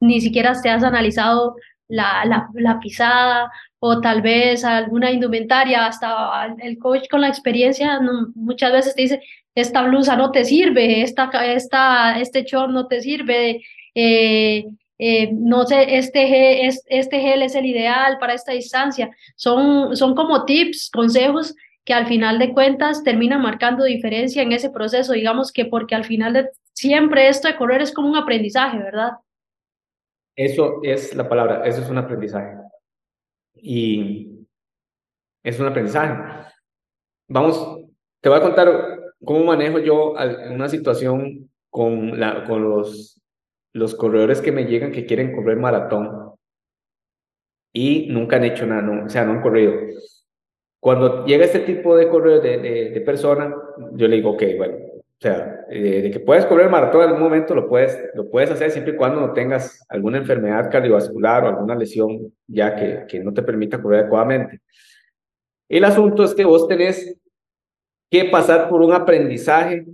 ni 0.00 0.20
siquiera 0.20 0.60
te 0.60 0.70
has 0.70 0.82
analizado 0.82 1.54
la, 1.86 2.24
la, 2.24 2.48
la 2.54 2.80
pisada 2.80 3.50
o 3.84 4.00
tal 4.00 4.22
vez 4.22 4.64
alguna 4.64 5.10
indumentaria, 5.10 5.86
hasta 5.86 6.54
el 6.62 6.78
coach 6.78 7.08
con 7.10 7.20
la 7.20 7.26
experiencia 7.26 7.98
muchas 8.36 8.70
veces 8.70 8.94
te 8.94 9.02
dice, 9.02 9.22
esta 9.56 9.82
blusa 9.82 10.14
no 10.14 10.30
te 10.30 10.44
sirve, 10.44 11.02
esta, 11.02 11.28
esta, 11.52 12.20
este 12.20 12.44
short 12.44 12.70
no 12.70 12.86
te 12.86 13.00
sirve, 13.00 13.60
eh, 13.96 14.66
eh, 14.98 15.30
no 15.32 15.66
sé, 15.66 15.96
este, 15.96 16.64
este 16.64 17.20
gel 17.20 17.42
es 17.42 17.56
el 17.56 17.66
ideal 17.66 18.18
para 18.20 18.34
esta 18.34 18.52
distancia. 18.52 19.10
Son, 19.34 19.96
son 19.96 20.14
como 20.14 20.44
tips, 20.44 20.88
consejos 20.88 21.52
que 21.84 21.92
al 21.92 22.06
final 22.06 22.38
de 22.38 22.52
cuentas 22.52 23.02
terminan 23.02 23.42
marcando 23.42 23.82
diferencia 23.82 24.42
en 24.42 24.52
ese 24.52 24.70
proceso. 24.70 25.12
Digamos 25.12 25.50
que 25.50 25.64
porque 25.64 25.96
al 25.96 26.04
final 26.04 26.34
de 26.34 26.50
siempre 26.72 27.26
esto 27.26 27.48
de 27.48 27.56
correr 27.56 27.82
es 27.82 27.92
como 27.92 28.08
un 28.08 28.16
aprendizaje, 28.16 28.78
¿verdad? 28.78 29.14
Eso 30.36 30.78
es 30.84 31.16
la 31.16 31.28
palabra, 31.28 31.66
eso 31.66 31.82
es 31.82 31.90
un 31.90 31.98
aprendizaje. 31.98 32.62
Y 33.62 34.46
es 35.42 35.58
un 35.58 35.66
aprendizaje. 35.66 36.50
Vamos, 37.28 37.86
te 38.20 38.28
voy 38.28 38.38
a 38.38 38.42
contar 38.42 39.00
cómo 39.24 39.44
manejo 39.44 39.78
yo 39.78 40.14
una 40.50 40.68
situación 40.68 41.50
con, 41.70 42.20
la, 42.20 42.44
con 42.44 42.62
los 42.62 43.22
los 43.72 43.94
corredores 43.94 44.40
que 44.40 44.52
me 44.52 44.64
llegan 44.64 44.92
que 44.92 45.06
quieren 45.06 45.34
correr 45.34 45.56
maratón 45.56 46.32
y 47.72 48.08
nunca 48.10 48.36
han 48.36 48.44
hecho 48.44 48.66
nada, 48.66 48.82
no, 48.82 49.06
o 49.06 49.08
sea, 49.08 49.24
no 49.24 49.32
han 49.32 49.40
corrido. 49.40 49.72
Cuando 50.78 51.24
llega 51.24 51.46
este 51.46 51.60
tipo 51.60 51.96
de 51.96 52.08
corredor 52.08 52.42
de, 52.42 52.90
de, 52.90 53.00
persona, 53.00 53.54
yo 53.92 54.08
le 54.08 54.16
digo, 54.16 54.32
ok, 54.32 54.42
bueno, 54.58 54.76
o 55.22 55.24
sea, 55.24 55.66
eh, 55.70 56.02
de 56.02 56.10
que 56.10 56.18
puedes 56.18 56.44
correr 56.46 56.68
maratón 56.68 57.02
en 57.02 57.10
algún 57.10 57.22
momento, 57.22 57.54
lo 57.54 57.68
puedes, 57.68 57.96
lo 58.14 58.28
puedes 58.28 58.50
hacer 58.50 58.72
siempre 58.72 58.94
y 58.94 58.96
cuando 58.96 59.20
no 59.20 59.32
tengas 59.32 59.86
alguna 59.88 60.18
enfermedad 60.18 60.68
cardiovascular 60.68 61.44
o 61.44 61.48
alguna 61.48 61.76
lesión 61.76 62.34
ya 62.48 62.74
que, 62.74 63.04
que 63.06 63.20
no 63.20 63.32
te 63.32 63.44
permita 63.44 63.80
correr 63.80 64.00
adecuadamente. 64.00 64.60
El 65.68 65.84
asunto 65.84 66.24
es 66.24 66.34
que 66.34 66.44
vos 66.44 66.66
tenés 66.66 67.16
que 68.10 68.24
pasar 68.24 68.68
por 68.68 68.82
un 68.82 68.92
aprendizaje 68.92 69.86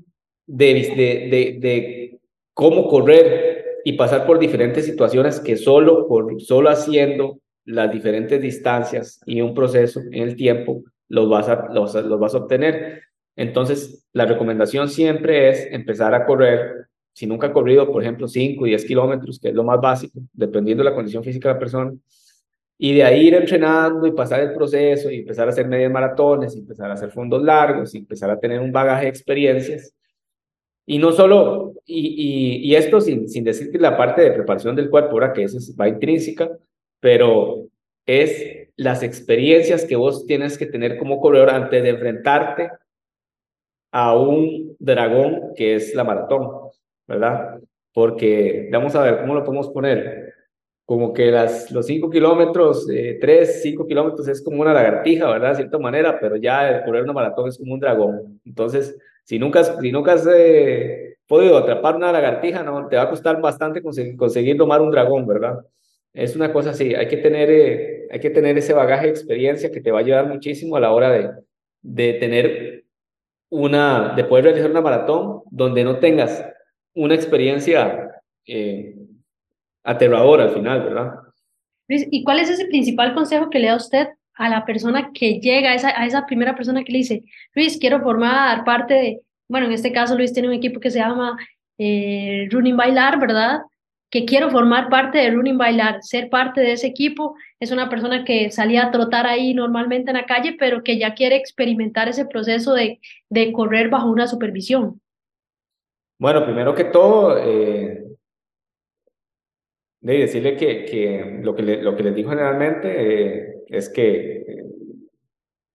de, 0.46 1.28
de, 1.30 1.58
de 1.60 2.20
cómo 2.54 2.88
correr 2.88 3.82
y 3.84 3.92
pasar 3.98 4.24
por 4.26 4.38
diferentes 4.38 4.86
situaciones 4.86 5.40
que 5.40 5.58
solo, 5.58 6.08
por, 6.08 6.40
solo 6.40 6.70
haciendo 6.70 7.38
las 7.66 7.92
diferentes 7.92 8.40
distancias 8.40 9.20
y 9.26 9.42
un 9.42 9.52
proceso 9.52 10.00
en 10.10 10.22
el 10.22 10.36
tiempo 10.36 10.84
los 11.10 11.28
vas 11.28 11.50
a, 11.50 11.68
los, 11.70 11.94
los 11.94 12.18
vas 12.18 12.34
a 12.34 12.38
obtener. 12.38 13.02
Entonces, 13.38 14.04
la 14.12 14.26
recomendación 14.26 14.88
siempre 14.88 15.48
es 15.48 15.68
empezar 15.70 16.12
a 16.12 16.26
correr, 16.26 16.88
si 17.12 17.24
nunca 17.24 17.46
ha 17.46 17.52
corrido, 17.52 17.90
por 17.92 18.02
ejemplo, 18.02 18.26
5 18.26 18.66
y 18.66 18.70
10 18.70 18.84
kilómetros, 18.84 19.38
que 19.38 19.50
es 19.50 19.54
lo 19.54 19.62
más 19.62 19.80
básico, 19.80 20.18
dependiendo 20.32 20.82
de 20.82 20.90
la 20.90 20.96
condición 20.96 21.22
física 21.22 21.48
de 21.48 21.54
la 21.54 21.60
persona, 21.60 21.94
y 22.76 22.94
de 22.94 23.04
ahí 23.04 23.28
ir 23.28 23.34
entrenando 23.34 24.08
y 24.08 24.10
pasar 24.10 24.40
el 24.40 24.54
proceso 24.54 25.08
y 25.08 25.20
empezar 25.20 25.46
a 25.46 25.50
hacer 25.50 25.68
medias 25.68 25.92
maratones, 25.92 26.56
y 26.56 26.58
empezar 26.58 26.90
a 26.90 26.94
hacer 26.94 27.12
fondos 27.12 27.40
largos, 27.40 27.94
y 27.94 27.98
empezar 27.98 28.28
a 28.28 28.40
tener 28.40 28.58
un 28.58 28.72
bagaje 28.72 29.04
de 29.04 29.10
experiencias. 29.10 29.94
Y 30.84 30.98
no 30.98 31.12
solo, 31.12 31.74
y, 31.86 32.68
y, 32.68 32.74
esto 32.74 33.00
sin, 33.00 33.28
sin 33.28 33.44
decir 33.44 33.70
que 33.70 33.78
la 33.78 33.96
parte 33.96 34.20
de 34.22 34.32
preparación 34.32 34.74
del 34.74 34.90
cuerpo, 34.90 35.12
ahora 35.12 35.32
que 35.32 35.44
eso 35.44 35.58
va 35.80 35.88
intrínseca, 35.88 36.50
pero 36.98 37.68
es 38.04 38.68
las 38.74 39.04
experiencias 39.04 39.84
que 39.84 39.94
vos 39.94 40.26
tienes 40.26 40.58
que 40.58 40.66
tener 40.66 40.98
como 40.98 41.20
corredor 41.20 41.50
antes 41.50 41.84
de 41.84 41.90
enfrentarte 41.90 42.70
a 43.90 44.16
un 44.16 44.76
dragón 44.78 45.54
que 45.56 45.74
es 45.76 45.94
la 45.94 46.04
maratón, 46.04 46.70
¿verdad? 47.06 47.58
Porque 47.92 48.68
vamos 48.72 48.94
a 48.94 49.02
ver 49.02 49.20
cómo 49.20 49.34
lo 49.34 49.44
podemos 49.44 49.68
poner. 49.68 50.34
Como 50.84 51.12
que 51.12 51.30
las, 51.30 51.70
los 51.70 51.86
5 51.86 52.08
kilómetros, 52.08 52.86
3, 52.86 53.22
eh, 53.22 53.44
5 53.62 53.86
kilómetros 53.86 54.26
es 54.28 54.42
como 54.42 54.62
una 54.62 54.72
lagartija, 54.72 55.28
¿verdad? 55.28 55.50
De 55.50 55.56
cierta 55.56 55.78
manera, 55.78 56.18
pero 56.18 56.36
ya 56.36 56.82
correr 56.84 57.02
una 57.02 57.12
maratón 57.12 57.48
es 57.48 57.58
como 57.58 57.74
un 57.74 57.80
dragón. 57.80 58.40
Entonces, 58.44 58.96
si 59.24 59.38
nunca, 59.38 59.62
si 59.64 59.92
nunca 59.92 60.14
has 60.14 60.26
eh, 60.32 61.18
podido 61.26 61.58
atrapar 61.58 61.96
una 61.96 62.10
lagartija, 62.10 62.62
no, 62.62 62.88
te 62.88 62.96
va 62.96 63.02
a 63.02 63.10
costar 63.10 63.40
bastante 63.40 63.82
conseguir, 63.82 64.16
conseguir 64.16 64.56
domar 64.56 64.80
un 64.80 64.90
dragón, 64.90 65.26
¿verdad? 65.26 65.58
Es 66.14 66.34
una 66.34 66.52
cosa 66.52 66.70
así, 66.70 66.94
hay 66.94 67.06
que 67.06 67.18
tener, 67.18 67.50
eh, 67.50 68.08
hay 68.10 68.20
que 68.20 68.30
tener 68.30 68.56
ese 68.56 68.72
bagaje 68.72 69.06
de 69.06 69.10
experiencia 69.12 69.70
que 69.70 69.82
te 69.82 69.90
va 69.90 69.98
a 69.98 70.00
ayudar 70.00 70.26
muchísimo 70.26 70.76
a 70.76 70.80
la 70.80 70.92
hora 70.92 71.10
de, 71.10 71.30
de 71.82 72.14
tener 72.14 72.84
una, 73.50 74.14
de 74.14 74.24
poder 74.24 74.44
realizar 74.44 74.70
una 74.70 74.80
maratón 74.80 75.42
donde 75.50 75.84
no 75.84 75.98
tengas 75.98 76.44
una 76.94 77.14
experiencia 77.14 78.10
eh, 78.46 78.94
aterradora 79.84 80.44
al 80.44 80.50
final, 80.50 80.82
¿verdad? 80.82 81.12
¿Y 81.88 82.22
cuál 82.22 82.40
es 82.40 82.50
ese 82.50 82.66
principal 82.66 83.14
consejo 83.14 83.48
que 83.48 83.58
le 83.58 83.68
da 83.68 83.76
usted 83.76 84.08
a 84.34 84.48
la 84.48 84.64
persona 84.64 85.10
que 85.12 85.40
llega, 85.40 85.70
a 85.70 85.74
esa, 85.74 85.88
a 85.88 86.06
esa 86.06 86.26
primera 86.26 86.54
persona 86.54 86.84
que 86.84 86.92
le 86.92 86.98
dice, 86.98 87.24
Luis, 87.54 87.78
quiero 87.78 88.00
formar 88.00 88.64
parte 88.64 88.94
de, 88.94 89.20
bueno, 89.48 89.66
en 89.66 89.72
este 89.72 89.92
caso 89.92 90.16
Luis 90.16 90.32
tiene 90.32 90.48
un 90.48 90.54
equipo 90.54 90.80
que 90.80 90.90
se 90.90 90.98
llama 90.98 91.36
eh, 91.78 92.46
Running 92.50 92.76
Bailar, 92.76 93.18
¿verdad? 93.18 93.60
Que 94.10 94.24
quiero 94.24 94.50
formar 94.50 94.88
parte 94.88 95.18
de 95.18 95.30
Running 95.30 95.58
Bailar, 95.58 95.98
ser 96.02 96.28
parte 96.28 96.60
de 96.60 96.72
ese 96.72 96.86
equipo. 96.86 97.34
Es 97.60 97.72
una 97.72 97.88
persona 97.88 98.24
que 98.24 98.50
salía 98.52 98.86
a 98.86 98.90
trotar 98.92 99.26
ahí 99.26 99.52
normalmente 99.52 100.10
en 100.10 100.16
la 100.16 100.26
calle, 100.26 100.56
pero 100.58 100.84
que 100.84 100.98
ya 100.98 101.14
quiere 101.14 101.36
experimentar 101.36 102.08
ese 102.08 102.24
proceso 102.24 102.72
de, 102.72 103.00
de 103.28 103.52
correr 103.52 103.88
bajo 103.88 104.08
una 104.10 104.28
supervisión. 104.28 105.00
Bueno, 106.20 106.44
primero 106.44 106.74
que 106.74 106.84
todo, 106.84 107.36
eh, 107.38 108.04
de 110.00 110.18
decirle 110.18 110.56
que, 110.56 110.84
que, 110.84 111.40
lo, 111.42 111.54
que 111.54 111.62
lo 111.62 111.96
que 111.96 112.02
les 112.02 112.14
digo 112.14 112.30
generalmente 112.30 112.88
eh, 112.88 113.64
es 113.66 113.88
que, 113.88 114.36
eh, 114.36 114.64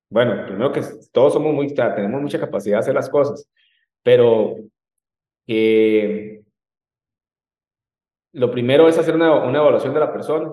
bueno, 0.10 0.46
primero 0.46 0.72
que 0.72 0.82
todos 1.12 1.34
somos 1.34 1.54
muy, 1.54 1.74
tenemos 1.74 2.22
mucha 2.22 2.40
capacidad 2.40 2.78
de 2.78 2.80
hacer 2.80 2.96
las 2.96 3.10
cosas, 3.10 3.50
pero 4.02 4.56
que 5.46 6.44
lo 8.34 8.52
primero 8.52 8.88
es 8.88 8.98
hacer 8.98 9.16
una, 9.16 9.44
una 9.44 9.60
evaluación 9.60 9.94
de 9.94 10.00
la 10.00 10.12
persona. 10.12 10.52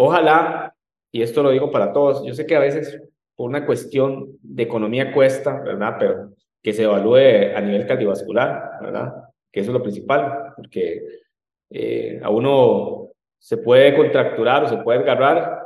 Ojalá, 0.00 0.72
y 1.10 1.22
esto 1.22 1.42
lo 1.42 1.50
digo 1.50 1.72
para 1.72 1.92
todos, 1.92 2.24
yo 2.24 2.32
sé 2.32 2.46
que 2.46 2.54
a 2.54 2.60
veces 2.60 3.02
por 3.34 3.50
una 3.50 3.66
cuestión 3.66 4.38
de 4.42 4.62
economía 4.62 5.12
cuesta, 5.12 5.60
¿verdad? 5.60 5.96
Pero 5.98 6.30
que 6.62 6.72
se 6.72 6.84
evalúe 6.84 7.52
a 7.56 7.60
nivel 7.60 7.84
cardiovascular, 7.84 8.78
¿verdad? 8.80 9.12
Que 9.50 9.58
eso 9.58 9.70
es 9.70 9.74
lo 9.74 9.82
principal, 9.82 10.52
porque 10.54 11.02
eh, 11.70 12.20
a 12.22 12.30
uno 12.30 13.08
se 13.40 13.56
puede 13.56 13.96
contracturar 13.96 14.62
o 14.62 14.68
se 14.68 14.76
puede 14.76 15.00
agarrar 15.00 15.64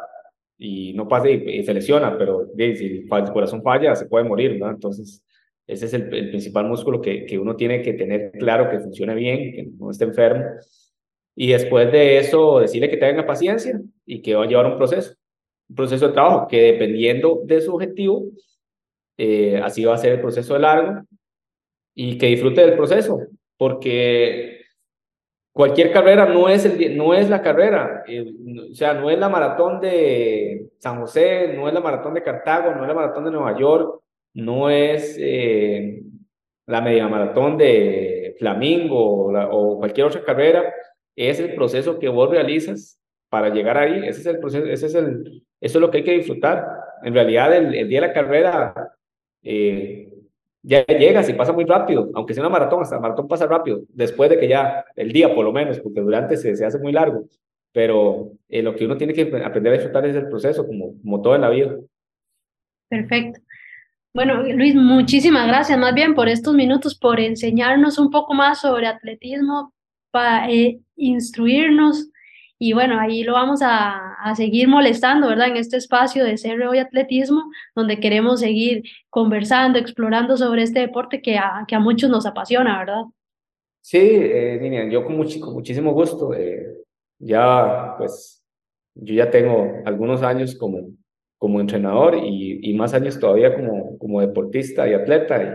y 0.56 0.94
no 0.94 1.06
pasa 1.06 1.28
y, 1.28 1.62
se 1.62 1.74
lesiona, 1.74 2.16
pero 2.16 2.46
si 2.56 3.06
el 3.10 3.32
corazón 3.34 3.62
falla, 3.62 3.94
se 3.94 4.06
puede 4.06 4.24
morir, 4.24 4.58
¿no? 4.58 4.70
Entonces, 4.70 5.22
ese 5.66 5.84
es 5.84 5.92
el, 5.92 6.08
principal 6.08 6.64
músculo 6.64 7.02
que, 7.02 7.26
que, 7.26 7.38
uno 7.38 7.54
tiene 7.54 7.82
que 7.82 7.92
tener 7.92 8.32
claro 8.32 8.70
que 8.70 8.80
funcione 8.80 9.14
bien, 9.14 9.52
que 9.52 9.68
no 9.78 9.90
esté 9.90 10.04
enfermo. 10.04 10.42
Y 11.34 11.52
después 11.52 11.90
de 11.90 12.18
eso, 12.18 12.60
decirle 12.60 12.90
que 12.90 12.96
tenga 12.96 13.26
paciencia 13.26 13.80
y 14.04 14.20
que 14.20 14.34
va 14.34 14.44
a 14.44 14.46
llevar 14.46 14.66
un 14.66 14.76
proceso, 14.76 15.14
un 15.68 15.76
proceso 15.76 16.08
de 16.08 16.12
trabajo 16.12 16.46
que 16.46 16.72
dependiendo 16.72 17.40
de 17.44 17.60
su 17.60 17.74
objetivo, 17.74 18.24
eh, 19.16 19.60
así 19.62 19.84
va 19.84 19.94
a 19.94 19.98
ser 19.98 20.12
el 20.12 20.20
proceso 20.20 20.54
de 20.54 20.60
largo 20.60 21.02
y 21.94 22.18
que 22.18 22.26
disfrute 22.26 22.62
del 22.62 22.76
proceso, 22.76 23.20
porque 23.56 24.62
cualquier 25.52 25.92
carrera 25.92 26.26
no 26.26 26.48
es, 26.48 26.64
el, 26.64 26.96
no 26.96 27.14
es 27.14 27.28
la 27.30 27.42
carrera, 27.42 28.04
eh, 28.06 28.24
o 28.70 28.74
sea, 28.74 28.94
no 28.94 29.10
es 29.10 29.18
la 29.18 29.28
maratón 29.28 29.80
de 29.80 30.70
San 30.78 31.00
José, 31.00 31.54
no 31.54 31.68
es 31.68 31.74
la 31.74 31.80
maratón 31.80 32.14
de 32.14 32.22
Cartago, 32.22 32.74
no 32.74 32.82
es 32.82 32.88
la 32.88 32.94
maratón 32.94 33.24
de 33.24 33.30
Nueva 33.30 33.58
York, 33.58 34.02
no 34.34 34.70
es, 34.70 35.16
eh, 35.18 36.02
la 36.66 36.80
media 36.80 37.08
maratón 37.08 37.56
de 37.58 38.34
Flamingo 38.38 39.32
o, 39.32 39.78
cualquier 39.78 40.06
otra 40.06 40.24
carrera, 40.24 40.72
es 41.16 41.40
el 41.40 41.54
proceso 41.54 41.98
que 41.98 42.08
vos 42.08 42.30
realizas 42.30 42.98
para 43.28 43.48
llegar 43.48 43.78
ahí. 43.78 44.06
Ese 44.06 44.20
es 44.20 44.26
el 44.26 44.38
proceso, 44.38 44.66
ese 44.66 44.86
es 44.86 44.94
el, 44.94 45.44
eso 45.60 45.78
es 45.78 45.80
lo 45.80 45.90
que 45.90 45.98
hay 45.98 46.04
que 46.04 46.18
disfrutar. 46.18 46.66
En 47.02 47.14
realidad, 47.14 47.54
el, 47.54 47.88
día 47.88 48.00
de 48.00 48.06
la 48.06 48.12
carrera 48.12 48.74
eh, 49.42 50.12
ya 50.62 50.84
llegas 50.86 51.28
y 51.28 51.34
pasa 51.34 51.52
muy 51.52 51.64
rápido, 51.64 52.10
aunque 52.14 52.34
sea 52.34 52.42
una 52.42 52.50
maratón, 52.50 52.82
hasta 52.82 53.00
maratón 53.00 53.26
pasa 53.26 53.46
rápido, 53.46 53.82
después 53.88 54.30
de 54.30 54.38
que 54.38 54.48
ya, 54.48 54.84
el 54.94 55.12
día 55.12 55.34
por 55.34 55.44
lo 55.44 55.52
menos, 55.52 55.80
porque 55.80 56.00
durante 56.00 56.36
se, 56.36 56.54
se 56.54 56.64
hace 56.64 56.78
muy 56.78 56.92
largo, 56.92 57.24
pero 57.72 58.32
eh, 58.48 58.62
lo 58.62 58.76
que 58.76 58.84
uno 58.84 58.96
tiene 58.96 59.12
que 59.12 59.22
aprender 59.44 59.72
a 59.72 59.76
disfrutar 59.76 60.06
es 60.06 60.14
el 60.14 60.28
proceso, 60.28 60.66
como, 60.66 61.00
como 61.00 61.20
todo 61.20 61.34
en 61.34 61.40
la 61.40 61.50
vida. 61.50 61.76
Perfecto. 62.88 63.40
Bueno, 64.14 64.42
Luis, 64.42 64.74
muchísimas 64.74 65.48
gracias 65.48 65.78
más 65.78 65.94
bien 65.94 66.14
por 66.14 66.28
estos 66.28 66.54
minutos, 66.54 66.96
por 66.96 67.18
enseñarnos 67.18 67.98
un 67.98 68.10
poco 68.10 68.34
más 68.34 68.60
sobre 68.60 68.86
atletismo, 68.86 69.72
para 70.12 70.48
eh, 70.50 70.78
instruirnos 70.96 72.12
y 72.64 72.74
bueno, 72.74 73.00
ahí 73.00 73.24
lo 73.24 73.32
vamos 73.32 73.60
a, 73.60 74.14
a, 74.22 74.36
seguir 74.36 74.68
molestando, 74.68 75.26
¿verdad? 75.26 75.48
En 75.48 75.56
este 75.56 75.76
espacio 75.78 76.24
de 76.24 76.36
CRO 76.36 76.72
y 76.72 76.78
atletismo, 76.78 77.50
donde 77.74 77.98
queremos 77.98 78.38
seguir 78.38 78.84
conversando, 79.10 79.80
explorando 79.80 80.36
sobre 80.36 80.62
este 80.62 80.78
deporte 80.78 81.20
que 81.20 81.38
a, 81.38 81.64
que 81.66 81.74
a 81.74 81.80
muchos 81.80 82.08
nos 82.08 82.24
apasiona, 82.24 82.78
¿verdad? 82.78 83.02
Sí, 83.80 83.98
eh, 83.98 84.88
yo 84.92 85.04
con, 85.04 85.16
muchísimo 85.16 85.92
gusto. 85.92 86.34
Eh, 86.34 86.84
ya, 87.18 87.96
pues, 87.98 88.44
yo 88.94 89.12
ya 89.12 89.28
tengo 89.28 89.82
algunos 89.84 90.22
años 90.22 90.54
como, 90.54 90.90
como 91.38 91.60
entrenador 91.60 92.14
y, 92.14 92.60
y, 92.62 92.74
más 92.74 92.94
años 92.94 93.18
todavía 93.18 93.56
como, 93.56 93.98
como 93.98 94.20
deportista 94.20 94.88
y 94.88 94.94
atleta. 94.94 95.42
Y 95.42 95.48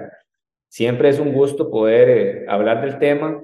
siempre 0.68 1.08
es 1.08 1.20
un 1.20 1.32
gusto 1.32 1.72
poder 1.72 2.10
eh, 2.10 2.46
hablar 2.50 2.82
del 2.82 3.00
tema 3.00 3.42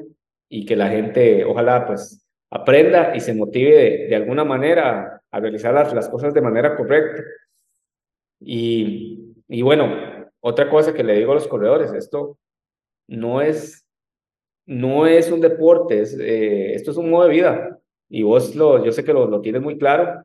y 0.55 0.67
que 0.67 0.75
la 0.75 0.87
gente, 0.87 1.43
ojalá, 1.45 1.87
pues, 1.87 2.23
aprenda 2.51 3.15
y 3.15 3.19
se 3.21 3.33
motive 3.33 4.05
de, 4.07 4.15
alguna 4.15 4.43
manera 4.43 5.19
a 5.31 5.39
realizar 5.39 5.73
las, 5.73 5.91
las, 5.95 6.07
cosas 6.07 6.31
de 6.31 6.41
manera 6.41 6.75
correcta. 6.75 7.23
Y, 8.39 9.33
y 9.47 9.63
bueno, 9.63 9.91
otra 10.41 10.69
cosa 10.69 10.93
que 10.93 11.03
le 11.03 11.17
digo 11.17 11.31
a 11.31 11.35
los 11.35 11.47
corredores, 11.47 11.91
esto 11.93 12.37
no 13.07 13.41
es, 13.41 13.83
no 14.67 15.07
es 15.07 15.31
un 15.31 15.41
deporte, 15.41 16.01
es, 16.01 16.15
eh, 16.19 16.75
esto 16.75 16.91
es 16.91 16.97
un 16.97 17.09
modo 17.09 17.23
de 17.23 17.33
vida. 17.33 17.79
Y 18.07 18.21
vos 18.21 18.55
lo, 18.55 18.85
yo 18.85 18.91
sé 18.91 19.03
que 19.03 19.13
lo, 19.13 19.25
lo 19.25 19.41
tienes 19.41 19.63
muy 19.63 19.79
claro, 19.79 20.23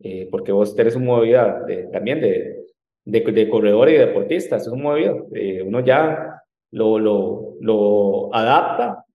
eh, 0.00 0.28
porque 0.30 0.52
vos 0.52 0.76
tenés 0.76 0.94
un 0.94 1.06
modo 1.06 1.22
de 1.22 1.28
vida 1.28 1.64
también 1.90 2.20
de, 2.20 2.66
de, 3.06 3.48
corredor 3.48 3.88
y 3.88 3.94
deportista, 3.94 4.56
es 4.56 4.68
un 4.68 4.82
modo 4.82 4.96
de 4.96 5.00
vida. 5.00 5.14
Eh, 5.32 5.62
uno 5.62 5.80
ya 5.80 6.42
lo, 6.70 6.98
lo, 6.98 7.54
lo 7.60 8.34
adapta 8.34 9.06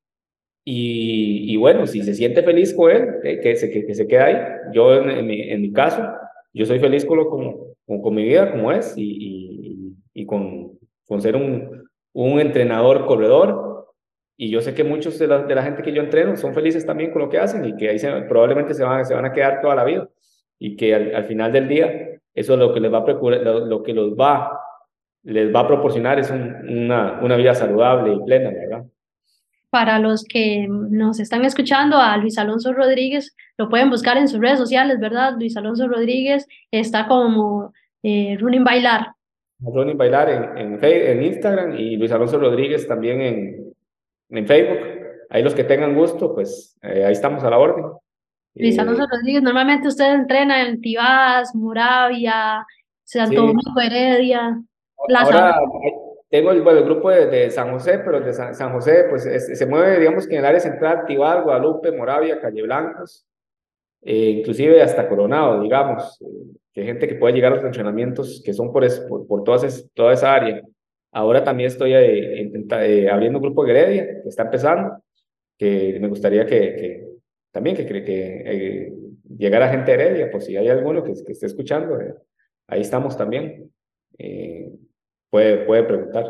y, 0.68 1.54
y, 1.54 1.58
bueno, 1.58 1.86
si 1.86 2.02
se 2.02 2.16
siente 2.16 2.42
feliz 2.42 2.74
con 2.74 2.92
él, 2.92 3.08
eh, 3.24 3.40
que, 3.40 3.56
se, 3.56 3.70
que, 3.70 3.94
se 3.94 4.08
quede 4.08 4.20
ahí. 4.20 4.38
Yo 4.74 4.96
en, 4.96 5.26
mi, 5.28 5.42
en, 5.42 5.62
mi, 5.62 5.72
caso, 5.72 6.04
yo 6.54 6.66
soy 6.66 6.80
feliz 6.80 7.06
con, 7.06 7.18
lo, 7.18 7.30
con, 7.30 8.02
con, 8.02 8.16
mi 8.16 8.24
vida 8.24 8.52
como 8.52 8.72
es 8.72 8.98
y, 8.98 9.04
y, 9.04 10.22
y 10.22 10.26
con, 10.26 10.80
con 11.08 11.22
ser 11.22 11.36
un, 11.36 11.88
un 12.14 12.40
entrenador 12.40 13.06
corredor 13.06 13.76
y 14.38 14.50
yo 14.50 14.60
sé 14.62 14.74
que 14.74 14.84
muchos 14.84 15.18
de 15.20 15.28
la, 15.28 15.44
de 15.44 15.56
la, 15.56 15.64
gente 15.64 15.82
que 15.82 15.94
yo 15.94 16.02
entreno 16.02 16.36
son 16.36 16.54
felices 16.54 16.86
también 16.86 17.12
con 17.12 17.22
lo 17.22 17.30
que 17.30 17.38
hacen 17.38 17.64
y 17.64 17.76
que 17.76 17.90
ahí 17.90 18.00
se, 18.00 18.12
probablemente 18.24 18.74
se 18.74 18.84
van, 18.84 19.06
se 19.06 19.14
van 19.14 19.26
a 19.26 19.32
quedar 19.32 19.62
toda 19.62 19.76
la 19.76 19.84
vida. 19.84 20.10
Y 20.60 20.76
que 20.76 20.96
al, 20.96 21.16
al 21.16 21.26
final 21.26 21.52
del 21.52 21.68
día, 21.68 22.20
eso 22.34 22.54
es 22.54 22.60
lo 22.60 22.74
que 22.74 22.80
les 22.80 22.92
va 22.92 23.00
a 23.00 23.06
procurar, 23.06 23.42
lo, 23.42 23.66
lo, 23.66 23.84
que 23.84 23.94
los 23.94 24.14
va, 24.14 24.60
les 25.24 25.54
va 25.54 25.62
a 25.62 25.68
proporcionar 25.68 26.20
es 26.20 26.32
un, 26.32 26.56
una, 26.70 27.20
una 27.22 27.38
vida 27.38 27.54
saludable 27.54 28.14
y 28.14 28.20
plena, 28.26 28.50
¿verdad? 28.50 28.86
Para 29.76 30.00
los 30.00 30.24
que 30.24 30.68
nos 30.70 31.20
están 31.20 31.44
escuchando, 31.44 31.98
a 31.98 32.16
Luis 32.16 32.38
Alonso 32.38 32.72
Rodríguez, 32.72 33.36
lo 33.58 33.68
pueden 33.68 33.90
buscar 33.90 34.16
en 34.16 34.30
sus 34.30 34.40
redes 34.40 34.58
sociales, 34.58 35.02
¿verdad? 35.02 35.34
Luis 35.38 35.58
Alonso 35.58 35.90
Rodríguez 35.90 36.48
está 36.72 37.08
como 37.08 37.74
eh, 38.02 38.38
Running 38.40 38.64
Bailar. 38.64 39.08
Running 39.60 39.98
Bailar 39.98 40.30
en, 40.30 40.78
en, 40.80 40.80
en 40.82 41.24
Instagram 41.24 41.78
y 41.78 41.98
Luis 41.98 42.10
Alonso 42.14 42.40
Rodríguez 42.40 42.88
también 42.88 43.20
en, 43.20 43.74
en 44.30 44.48
Facebook. 44.48 44.80
Ahí 45.30 45.44
los 45.44 45.54
que 45.54 45.66
tengan 45.66 45.94
gusto, 45.94 46.34
pues 46.34 46.78
eh, 46.82 47.04
ahí 47.04 47.12
estamos 47.12 47.44
a 47.44 47.50
la 47.50 47.58
orden. 47.58 47.84
Luis 48.54 48.80
Alonso 48.80 49.04
eh, 49.04 49.08
Rodríguez, 49.12 49.44
normalmente 49.44 49.90
usted 49.90 50.14
entrena 50.14 50.66
en 50.66 50.80
Tibás, 50.80 51.54
Moravia, 51.54 52.66
Santo 53.04 53.42
Domingo, 53.42 53.82
Heredia, 53.82 54.58
Plaza. 55.06 55.26
Ahora 55.26 55.60
tengo 56.36 56.52
el, 56.52 56.62
bueno, 56.62 56.80
el 56.80 56.86
grupo 56.86 57.10
de, 57.10 57.28
de, 57.28 57.50
San 57.50 57.72
José, 57.72 58.02
pero 58.04 58.20
de 58.20 58.34
San, 58.34 58.54
San 58.54 58.74
José 58.74 59.06
pues 59.10 59.24
se 59.24 59.66
mueve, 59.66 60.00
digamos 60.00 60.28
que 60.28 60.34
en 60.34 60.40
el 60.40 60.46
área 60.46 60.60
central, 60.60 61.06
Tibás, 61.08 61.42
Guadalupe, 61.42 61.94
Moravia, 61.94 62.42
Calle 62.42 62.62
Blancos, 62.62 63.26
eh, 64.02 64.32
inclusive 64.40 64.82
hasta 64.82 65.08
Coronado, 65.08 65.62
digamos, 65.62 66.20
que 66.74 66.82
hay 66.82 66.88
gente 66.88 67.08
que 67.08 67.16
puede 67.16 67.36
llegar 67.36 67.54
a 67.54 67.56
los 67.56 67.64
entrenamientos 67.64 68.42
que 68.44 68.54
son 68.54 68.74
por, 68.74 68.84
es, 68.84 69.00
por, 69.00 69.26
por 69.26 69.46
todas 69.46 69.90
toda 69.94 70.12
esa 70.12 70.34
área. 70.34 70.62
Ahora 71.14 71.42
también 71.42 71.68
estoy 71.68 71.94
eh, 71.94 72.52
eh, 72.52 73.10
abriendo 73.10 73.40
un 73.40 73.44
grupo 73.44 73.64
de 73.64 73.72
Heredia, 73.72 74.22
que 74.22 74.28
está 74.28 74.44
empezando, 74.44 75.02
que 75.58 75.98
me 76.02 76.10
gustaría 76.10 76.46
que, 76.46 76.60
que 76.76 77.08
también 77.52 77.78
que, 77.78 77.86
que 77.86 78.44
eh, 78.46 78.94
llegara 79.38 79.70
gente 79.70 79.96
de 79.96 80.04
Heredia, 80.04 80.30
por 80.30 80.42
si 80.42 80.58
hay 80.58 80.68
alguno 80.68 81.02
que, 81.02 81.14
que 81.26 81.32
esté 81.32 81.46
escuchando, 81.46 81.98
eh, 82.02 82.14
ahí 82.68 82.82
estamos 82.82 83.16
también. 83.16 83.72
Eh, 84.18 84.70
puede, 85.30 85.66
puede 85.66 85.84
preguntar. 85.84 86.26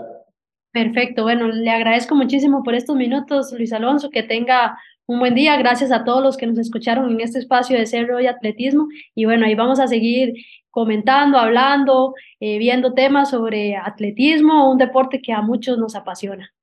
Perfecto, 0.71 1.23
bueno, 1.23 1.47
le 1.47 1.69
agradezco 1.71 2.15
muchísimo 2.15 2.63
por 2.63 2.75
estos 2.75 2.95
minutos, 2.95 3.53
Luis 3.53 3.71
Alonso, 3.71 4.10
que 4.10 4.23
tenga 4.23 4.77
un 5.08 5.19
buen 5.19 5.36
día, 5.36 5.55
gracias 5.58 5.91
a 5.91 6.03
todos 6.03 6.23
los 6.23 6.36
que 6.36 6.47
nos 6.47 6.58
escucharon 6.58 7.12
en 7.12 7.21
este 7.21 7.38
espacio 7.38 7.77
de 7.77 7.86
Cerro 7.86 8.19
y 8.19 8.25
Atletismo. 8.25 8.88
Y 9.13 9.25
bueno, 9.25 9.45
ahí 9.45 9.53
vamos 9.53 9.79
a 9.79 9.88
seguir 9.88 10.34
comentando, 10.71 11.38
hablando, 11.38 12.15
eh, 12.39 12.58
viendo 12.58 12.93
temas 12.93 13.29
sobre 13.29 13.75
atletismo, 13.75 14.71
un 14.71 14.79
deporte 14.79 15.21
que 15.21 15.31
a 15.31 15.41
muchos 15.41 15.77
nos 15.77 15.95
apasiona. 15.95 16.55